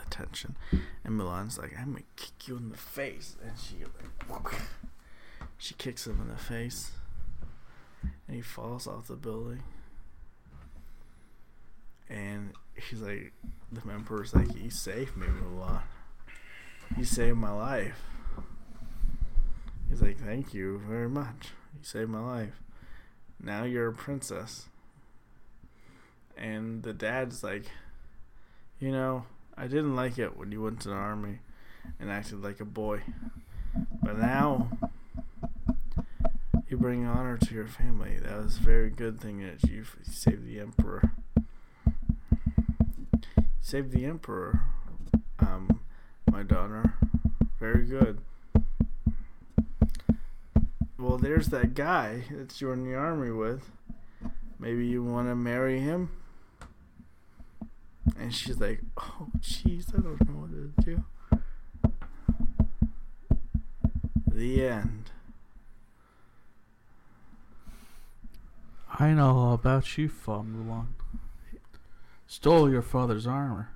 attention. 0.00 0.56
And 1.04 1.18
Mulan's 1.18 1.58
like, 1.58 1.72
I'm 1.78 1.92
gonna 1.92 2.04
kick 2.16 2.48
you 2.48 2.56
in 2.56 2.70
the 2.70 2.76
face, 2.76 3.36
and 3.42 3.52
she 3.58 3.76
like, 4.30 4.54
she 5.58 5.74
kicks 5.74 6.06
him 6.06 6.20
in 6.20 6.28
the 6.28 6.36
face, 6.36 6.92
and 8.02 8.36
he 8.36 8.42
falls 8.42 8.86
off 8.86 9.08
the 9.08 9.16
building 9.16 9.62
and 12.12 12.52
he's 12.74 13.00
like, 13.00 13.32
the 13.72 13.90
emperor's 13.90 14.34
like, 14.34 14.54
you 14.54 14.70
saved 14.70 15.16
me, 15.16 15.26
Mulan. 15.26 15.80
You 16.98 17.04
saved 17.04 17.38
my 17.38 17.52
life. 17.52 18.02
He's 19.88 20.02
like, 20.02 20.18
thank 20.18 20.52
you 20.52 20.78
very 20.86 21.08
much. 21.08 21.52
You 21.74 21.82
saved 21.82 22.10
my 22.10 22.20
life. 22.20 22.60
Now 23.42 23.64
you're 23.64 23.88
a 23.88 23.94
princess. 23.94 24.66
And 26.36 26.82
the 26.82 26.92
dad's 26.92 27.42
like, 27.42 27.64
you 28.80 28.90
know, 28.90 29.24
I 29.56 29.66
didn't 29.66 29.94
like 29.96 30.18
it 30.18 30.36
when 30.36 30.50
you 30.50 30.62
went 30.62 30.80
to 30.80 30.88
the 30.88 30.94
army 30.94 31.38
and 32.00 32.10
acted 32.10 32.42
like 32.42 32.60
a 32.60 32.64
boy. 32.64 33.02
But 34.02 34.18
now 34.18 34.68
you 36.68 36.76
bring 36.76 37.06
honor 37.06 37.38
to 37.38 37.54
your 37.54 37.66
family. 37.66 38.18
That 38.18 38.42
was 38.42 38.56
a 38.56 38.60
very 38.60 38.90
good 38.90 39.20
thing 39.20 39.40
that 39.40 39.68
you 39.70 39.84
saved 40.02 40.46
the 40.46 40.60
emperor. 40.60 41.12
Saved 43.60 43.92
the 43.92 44.04
Emperor, 44.04 44.60
um, 45.38 45.80
my 46.30 46.42
daughter. 46.42 46.94
Very 47.58 47.84
good. 47.86 48.18
Well, 50.98 51.16
there's 51.16 51.48
that 51.48 51.74
guy 51.74 52.24
that 52.30 52.60
you're 52.60 52.74
in 52.74 52.84
the 52.84 52.94
army 52.94 53.30
with. 53.30 53.70
Maybe 54.58 54.86
you 54.86 55.02
want 55.02 55.28
to 55.28 55.34
marry 55.34 55.80
him? 55.80 56.10
And 58.18 58.34
she's 58.34 58.60
like, 58.60 58.80
oh, 58.96 59.28
jeez, 59.40 59.94
I 59.96 60.00
don't 60.00 60.28
know 60.28 60.40
what 60.40 60.50
to 60.50 60.84
do. 60.84 61.04
The 64.26 64.66
end. 64.66 65.10
I 68.98 69.10
know 69.12 69.36
all 69.36 69.54
about 69.54 69.96
you, 69.96 70.08
Fa 70.08 70.42
Mulan 70.42 70.86
stole 72.32 72.70
your 72.70 72.80
father's 72.80 73.26
armor, 73.26 73.68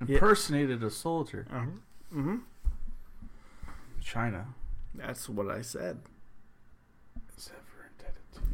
impersonated 0.00 0.80
yeah. 0.80 0.86
a 0.86 0.90
soldier. 0.90 1.46
Uh-huh. 1.52 1.66
Mm-hmm. 2.14 2.36
China. 4.02 4.46
That's 4.94 5.28
what 5.28 5.50
I 5.50 5.60
said. 5.60 6.00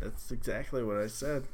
That's 0.00 0.32
exactly 0.32 0.82
what 0.82 0.96
I 0.96 1.06
said. 1.06 1.46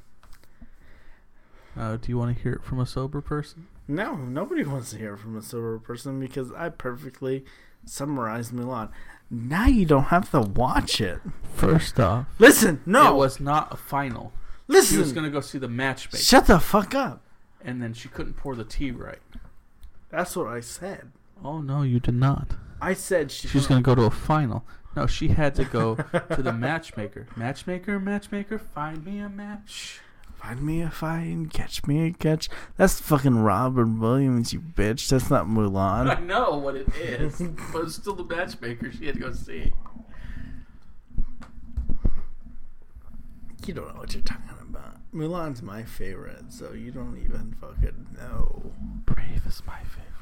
Uh, 1.79 1.97
do 1.97 2.11
you 2.11 2.19
want 2.19 2.37
to 2.37 2.43
hear 2.43 2.53
it 2.55 2.65
from 2.65 2.81
a 2.81 2.87
sober 2.87 3.21
person? 3.21 3.69
No, 3.87 4.17
nobody 4.17 4.65
wants 4.65 4.91
to 4.91 4.99
hear 4.99 5.15
it 5.15 5.19
from 5.19 5.37
a 5.37 5.43
sober 5.43 5.79
person 5.79 6.19
because 6.19 6.53
I 6.53 6.71
perfectly 6.71 7.45
summarized 7.85 8.53
Mulan. 8.53 8.91
Now 9.31 9.67
you 9.67 9.87
don't 9.87 10.05
have 10.05 10.31
to 10.33 10.41
watch 10.41 11.01
it. 11.01 11.21
First 11.55 12.01
off, 12.01 12.27
listen. 12.39 12.83
No, 12.85 13.15
it 13.15 13.17
was 13.17 13.41
not 13.41 13.73
a 13.73 13.77
final. 13.77 14.33
Listen, 14.67 14.97
he 14.97 15.01
was 15.01 15.13
going 15.13 15.25
to 15.25 15.31
go 15.31 15.41
see 15.41 15.59
the 15.59 15.69
matchmaker. 15.69 16.23
Shut 16.23 16.47
the 16.47 16.59
fuck 16.59 16.95
up 16.95 17.23
and 17.63 17.83
then 17.83 17.93
she 17.93 18.09
couldn't 18.09 18.35
pour 18.37 18.55
the 18.55 18.65
tea 18.65 18.91
right. 18.91 19.19
That's 20.11 20.37
what 20.37 20.47
I 20.47 20.61
said. 20.61 21.13
Oh 21.45 21.61
no, 21.61 21.83
you 21.83 22.01
did 22.01 22.15
not. 22.15 22.53
I 22.81 22.95
said 22.95 23.31
she 23.31 23.49
she's 23.49 23.67
going 23.67 23.83
to 23.83 23.85
go 23.87 23.95
to 23.95 24.03
a 24.03 24.11
final. 24.11 24.65
No, 24.97 25.07
she 25.07 25.29
had 25.29 25.55
to 25.57 25.65
go 25.65 25.97
to 25.97 26.43
the 26.43 26.53
matchmaker. 26.67 27.27
Matchmaker, 27.37 28.01
matchmaker, 28.01 28.59
find 28.59 29.05
me 29.05 29.19
a 29.19 29.29
match. 29.29 30.01
Find 30.41 30.63
me 30.63 30.83
a 30.83 30.91
find, 30.91 31.53
catch 31.53 31.85
me 31.87 32.07
a 32.07 32.13
catch. 32.13 32.49
That's 32.77 33.01
fucking 33.01 33.43
Robert 33.43 33.89
Williams, 33.89 34.53
you 34.53 34.61
bitch. 34.61 35.09
That's 35.09 35.31
not 35.31 35.47
Mulan. 35.47 36.17
I 36.17 36.21
know 36.21 36.57
what 36.57 36.77
it 36.77 36.89
is, 36.97 37.43
but 37.73 37.83
it's 37.83 37.97
still 37.97 38.15
the 38.15 38.25
matchmaker. 38.25 38.93
She 38.93 39.07
had 39.07 39.17
to 39.17 39.21
go 39.21 39.33
see. 39.33 39.73
You 43.67 43.75
don't 43.75 43.89
know 43.95 44.01
what 44.01 44.15
you're 44.15 44.23
talking 44.23 44.45
about. 44.71 44.97
Mulan's 45.13 45.61
my 45.61 45.83
favorite, 45.83 46.53
so 46.53 46.73
you 46.73 46.93
don't 46.93 47.19
even 47.19 47.57
fucking 47.61 48.07
know. 48.17 48.73
Brave 49.05 49.43
is 49.45 49.63
my 49.67 49.81
favorite. 49.81 50.18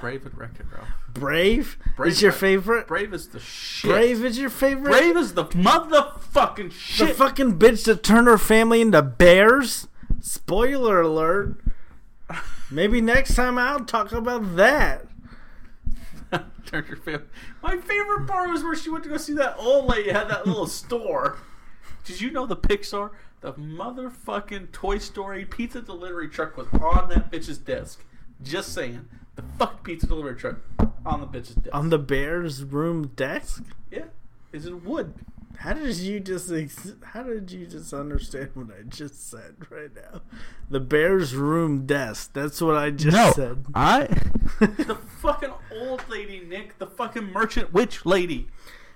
Brave 0.00 0.24
and 0.26 0.36
Wreck 0.36 0.52
It 0.58 0.66
Ralph. 0.72 0.88
Brave, 1.12 1.78
Brave 1.96 2.12
is 2.12 2.22
your 2.22 2.32
favorite. 2.32 2.86
Brave 2.86 3.12
is 3.12 3.28
the 3.28 3.40
shit. 3.40 3.90
Brave 3.90 4.24
is 4.24 4.38
your 4.38 4.50
favorite. 4.50 4.90
Brave 4.90 5.16
is 5.16 5.34
the 5.34 5.44
motherfucking 5.46 6.72
shit. 6.72 7.08
the 7.08 7.14
fucking 7.14 7.58
bitch 7.58 7.84
that 7.84 8.02
turned 8.02 8.26
her 8.26 8.38
family 8.38 8.80
into 8.80 9.02
bears. 9.02 9.88
Spoiler 10.20 11.00
alert. 11.00 11.56
Maybe 12.70 13.00
next 13.00 13.34
time 13.34 13.58
I'll 13.58 13.84
talk 13.84 14.12
about 14.12 14.56
that. 14.56 15.06
Turned 16.66 16.88
your 16.88 16.96
family. 16.96 17.26
My 17.62 17.76
favorite 17.76 18.26
part 18.26 18.50
was 18.50 18.64
where 18.64 18.74
she 18.74 18.90
went 18.90 19.04
to 19.04 19.10
go 19.10 19.16
see 19.16 19.34
that 19.34 19.56
old 19.58 19.86
lady 19.86 20.10
had 20.10 20.28
that 20.28 20.46
little 20.46 20.66
store. 20.66 21.38
Did 22.04 22.20
you 22.20 22.30
know 22.32 22.44
the 22.44 22.56
Pixar, 22.56 23.10
the 23.40 23.52
motherfucking 23.52 24.72
Toy 24.72 24.98
Story 24.98 25.44
pizza 25.44 25.80
delivery 25.80 26.28
truck 26.28 26.56
was 26.56 26.66
on 26.72 27.08
that 27.10 27.30
bitch's 27.30 27.58
desk? 27.58 28.04
Just 28.42 28.72
saying, 28.72 29.08
the 29.36 29.42
fucking 29.58 29.78
pizza 29.84 30.06
delivery 30.06 30.34
truck 30.36 30.56
on 31.04 31.20
the 31.20 31.26
bitch's 31.26 31.54
desk. 31.54 31.74
On 31.74 31.90
the 31.90 31.98
bear's 31.98 32.64
room 32.64 33.08
desk. 33.16 33.62
yeah, 33.90 34.04
is 34.52 34.66
it 34.66 34.82
wood? 34.84 35.14
How 35.58 35.72
did 35.72 35.96
you 35.96 36.20
just 36.20 36.52
ex- 36.52 36.92
how 37.02 37.22
did 37.22 37.50
you 37.50 37.66
just 37.66 37.92
understand 37.94 38.50
what 38.54 38.66
I 38.78 38.82
just 38.82 39.30
said 39.30 39.54
right 39.70 39.90
now? 39.94 40.20
The 40.68 40.80
bear's 40.80 41.34
room 41.34 41.86
desk. 41.86 42.32
That's 42.34 42.60
what 42.60 42.76
I 42.76 42.90
just 42.90 43.36
said. 43.36 43.64
I. 43.74 44.02
the 44.60 44.98
fucking 45.20 45.52
old 45.72 46.06
lady, 46.10 46.40
Nick. 46.40 46.78
The 46.78 46.86
fucking 46.86 47.32
merchant 47.32 47.72
witch 47.72 48.04
lady. 48.04 48.48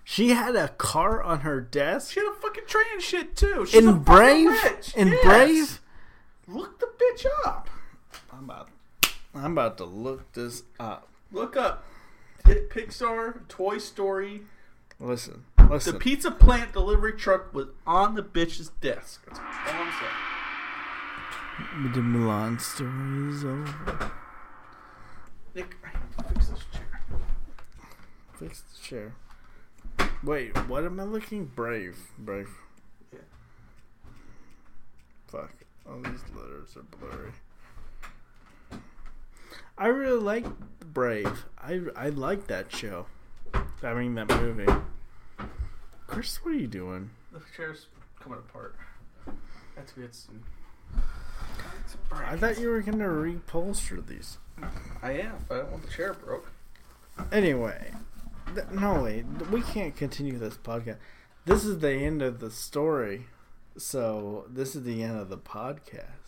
She 0.05 0.31
had 0.31 0.55
a 0.57 0.69
car 0.69 1.23
on 1.23 1.41
her 1.41 1.61
desk 1.61 2.13
She 2.13 2.21
had 2.21 2.31
a 2.31 2.35
fucking 2.35 2.65
train 2.67 2.87
and 2.95 3.03
shit 3.03 3.37
too. 3.37 3.65
She's 3.67 3.77
in 3.83 3.87
fucking 3.87 4.03
Brave. 4.03 4.47
witch. 4.65 4.95
In 4.97 5.09
Yes. 5.09 5.25
Brave. 5.25 5.81
Look 6.49 6.79
the 6.81 6.87
bitch 6.87 7.27
up. 7.47 7.71
I'm 8.33 8.45
about. 8.45 8.69
I'm 9.35 9.53
about 9.53 9.79
to 9.79 9.85
look 9.85 10.33
this 10.33 10.65
up. 10.79 11.09
Look 11.33 11.57
up 11.57 11.85
Pi- 12.45 12.67
Pixar 12.69 13.47
Toy 13.49 13.79
Story. 13.79 14.43
Listen. 14.99 15.45
listen. 15.69 15.95
The 15.95 15.99
Pizza 15.99 16.31
Planet 16.31 16.73
delivery 16.73 17.13
truck 17.13 17.55
was 17.55 17.69
on 17.87 18.15
the 18.17 18.23
bitch's 18.23 18.71
desk. 18.81 19.25
That's 19.27 19.39
all 19.39 19.83
I'm 19.83 19.93
saying. 21.81 21.93
the 21.93 22.01
Mulan 22.01 22.61
story 22.61 23.35
is 23.35 23.45
over. 23.45 24.11
Nick, 25.55 25.77
I 25.85 26.23
fix 26.33 26.49
this 26.49 26.65
chair. 26.73 27.01
Fix 28.39 28.63
the 28.63 28.83
chair. 28.83 29.15
Wait, 30.23 30.57
what 30.69 30.85
am 30.85 31.01
I 31.01 31.05
looking? 31.05 31.47
Brave. 31.47 31.97
Brave. 32.19 32.51
Yeah. 33.13 33.21
Fuck. 35.29 35.53
All 35.89 36.01
these 36.03 36.23
letters 36.37 36.77
are 36.77 36.83
blurry. 36.99 37.33
I 39.81 39.87
really 39.87 40.21
like 40.21 40.45
Brave. 40.93 41.47
I 41.59 41.81
I 41.97 42.11
like 42.11 42.49
that 42.49 42.71
show. 42.71 43.07
I 43.83 43.95
mean 43.95 44.15
that 44.17 44.29
movie. 44.29 44.71
Chris, 46.07 46.45
what 46.45 46.53
are 46.53 46.59
you 46.59 46.67
doing? 46.67 47.09
The 47.33 47.41
chair's 47.57 47.87
coming 48.21 48.41
apart. 48.41 48.77
That's 49.75 49.93
have 49.93 49.95
to 49.95 50.01
get 50.03 50.15
some. 50.15 50.43
I 52.13 52.37
thought 52.37 52.59
you 52.59 52.69
were 52.69 52.83
gonna 52.83 53.07
reupholster 53.07 54.07
these. 54.07 54.37
I 55.03 55.13
am, 55.13 55.47
but 55.49 55.55
I 55.55 55.59
don't 55.63 55.71
want 55.71 55.87
the 55.87 55.91
chair 55.91 56.13
broke. 56.13 56.53
Anyway, 57.33 57.93
th- 58.55 58.67
no 58.73 59.03
wait, 59.03 59.25
we 59.51 59.63
can't 59.63 59.97
continue 59.97 60.37
this 60.37 60.59
podcast. 60.59 60.99
This 61.47 61.65
is 61.65 61.79
the 61.79 61.93
end 61.93 62.21
of 62.21 62.41
the 62.41 62.51
story, 62.51 63.29
so 63.79 64.45
this 64.51 64.77
is 64.77 64.83
the 64.83 65.03
end 65.03 65.19
of 65.19 65.31
the 65.31 65.39
podcast. 65.39 66.20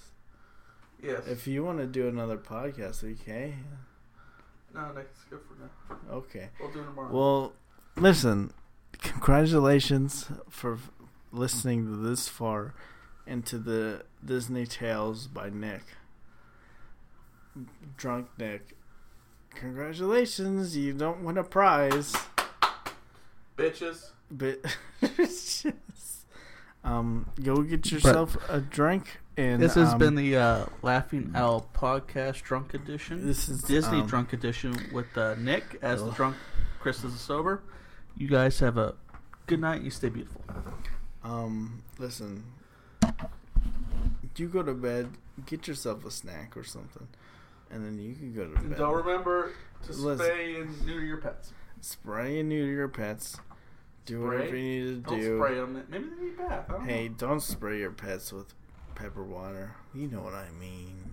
Yes. 1.03 1.27
If 1.27 1.47
you 1.47 1.65
want 1.65 1.79
to 1.79 1.87
do 1.87 2.07
another 2.07 2.39
podcast, 2.39 3.03
we 3.03 3.15
can. 3.15 3.65
no, 4.73 4.93
Nick, 4.93 5.09
it's 5.11 5.25
good 5.25 5.41
for 5.49 5.61
now. 5.61 6.17
Okay. 6.17 6.49
We'll 6.61 6.71
do 6.71 6.81
it 6.81 6.85
tomorrow. 6.85 7.13
Well, 7.13 7.53
listen. 7.97 8.53
Congratulations 8.99 10.31
for 10.49 10.79
listening 11.33 11.87
to 11.87 11.97
this 11.97 12.29
far 12.29 12.75
into 13.27 13.59
the 13.59 14.05
Disney 14.25 14.67
Tales 14.67 15.27
by 15.27 15.51
Nick. 15.51 15.83
Drunk 17.97 18.29
Nick. 18.39 18.77
Congratulations, 19.55 20.77
you 20.77 20.93
don't 20.93 21.23
win 21.25 21.37
a 21.37 21.45
prize. 21.45 22.15
Bitches. 23.57 24.11
But 24.31 24.61
um, 26.85 27.27
go 27.43 27.63
get 27.63 27.91
yourself 27.91 28.37
a 28.49 28.61
drink. 28.61 29.19
And 29.37 29.63
This 29.63 29.75
has 29.75 29.93
um, 29.95 29.99
been 29.99 30.15
the 30.15 30.37
uh, 30.37 30.67
Laughing 30.83 31.33
Owl 31.35 31.67
podcast 31.75 32.43
drunk 32.43 32.75
edition. 32.75 33.27
This 33.27 33.49
is 33.49 33.63
Disney 33.63 34.01
um, 34.01 34.07
drunk 34.07 34.33
edition 34.35 34.77
with 34.93 35.17
uh, 35.17 35.37
Nick 35.37 35.79
as 35.81 36.05
the 36.05 36.11
drunk, 36.11 36.37
Chris 36.81 37.03
as 37.03 37.13
the 37.15 37.19
sober. 37.19 37.63
You 38.17 38.29
guys 38.29 38.59
have 38.61 38.77
a 38.77 38.95
good 39.47 39.61
night. 39.61 39.81
You 39.81 39.91
stay 39.91 40.11
beautiful. 40.11 40.43
Um, 41.25 41.83
listen. 41.99 42.45
You 44.37 44.49
go 44.49 44.63
to 44.63 44.75
bed, 44.75 45.09
get 45.47 45.67
yourself 45.67 46.05
a 46.05 46.11
snack 46.11 46.55
or 46.57 46.65
something, 46.65 47.09
and 47.71 47.85
then 47.85 47.99
you 47.99 48.15
can 48.15 48.35
go 48.35 48.47
to 48.47 48.61
bed. 48.69 48.79
Don't 48.79 48.95
remember 48.95 49.53
to 49.87 49.93
Listen. 49.93 50.27
spay 50.27 50.61
and 50.61 50.87
neuter 50.87 51.05
your 51.05 51.19
pets. 51.19 51.53
Spray 51.81 52.39
and 52.41 52.49
neuter 52.51 52.71
your 52.73 52.89
pets. 52.89 53.39
Do 54.05 54.17
Spray? 54.17 54.37
whatever 54.39 54.57
you 54.57 54.85
need 54.85 55.05
to 55.05 55.11
Don't 55.11 55.21
do. 55.21 55.39
spray 55.39 55.55
them. 55.55 55.85
Maybe 55.89 56.05
they 56.19 56.25
need 56.25 56.37
bath. 56.39 56.67
Don't 56.69 56.85
Hey, 56.87 57.09
know. 57.09 57.15
don't 57.17 57.41
spray 57.41 57.79
your 57.79 57.91
pets 57.93 58.33
with 58.33 58.55
pepper 58.95 59.25
water. 59.25 59.75
You 59.95 60.09
know 60.09 60.21
what 60.21 60.35
I 60.35 60.51
mean. 60.59 61.01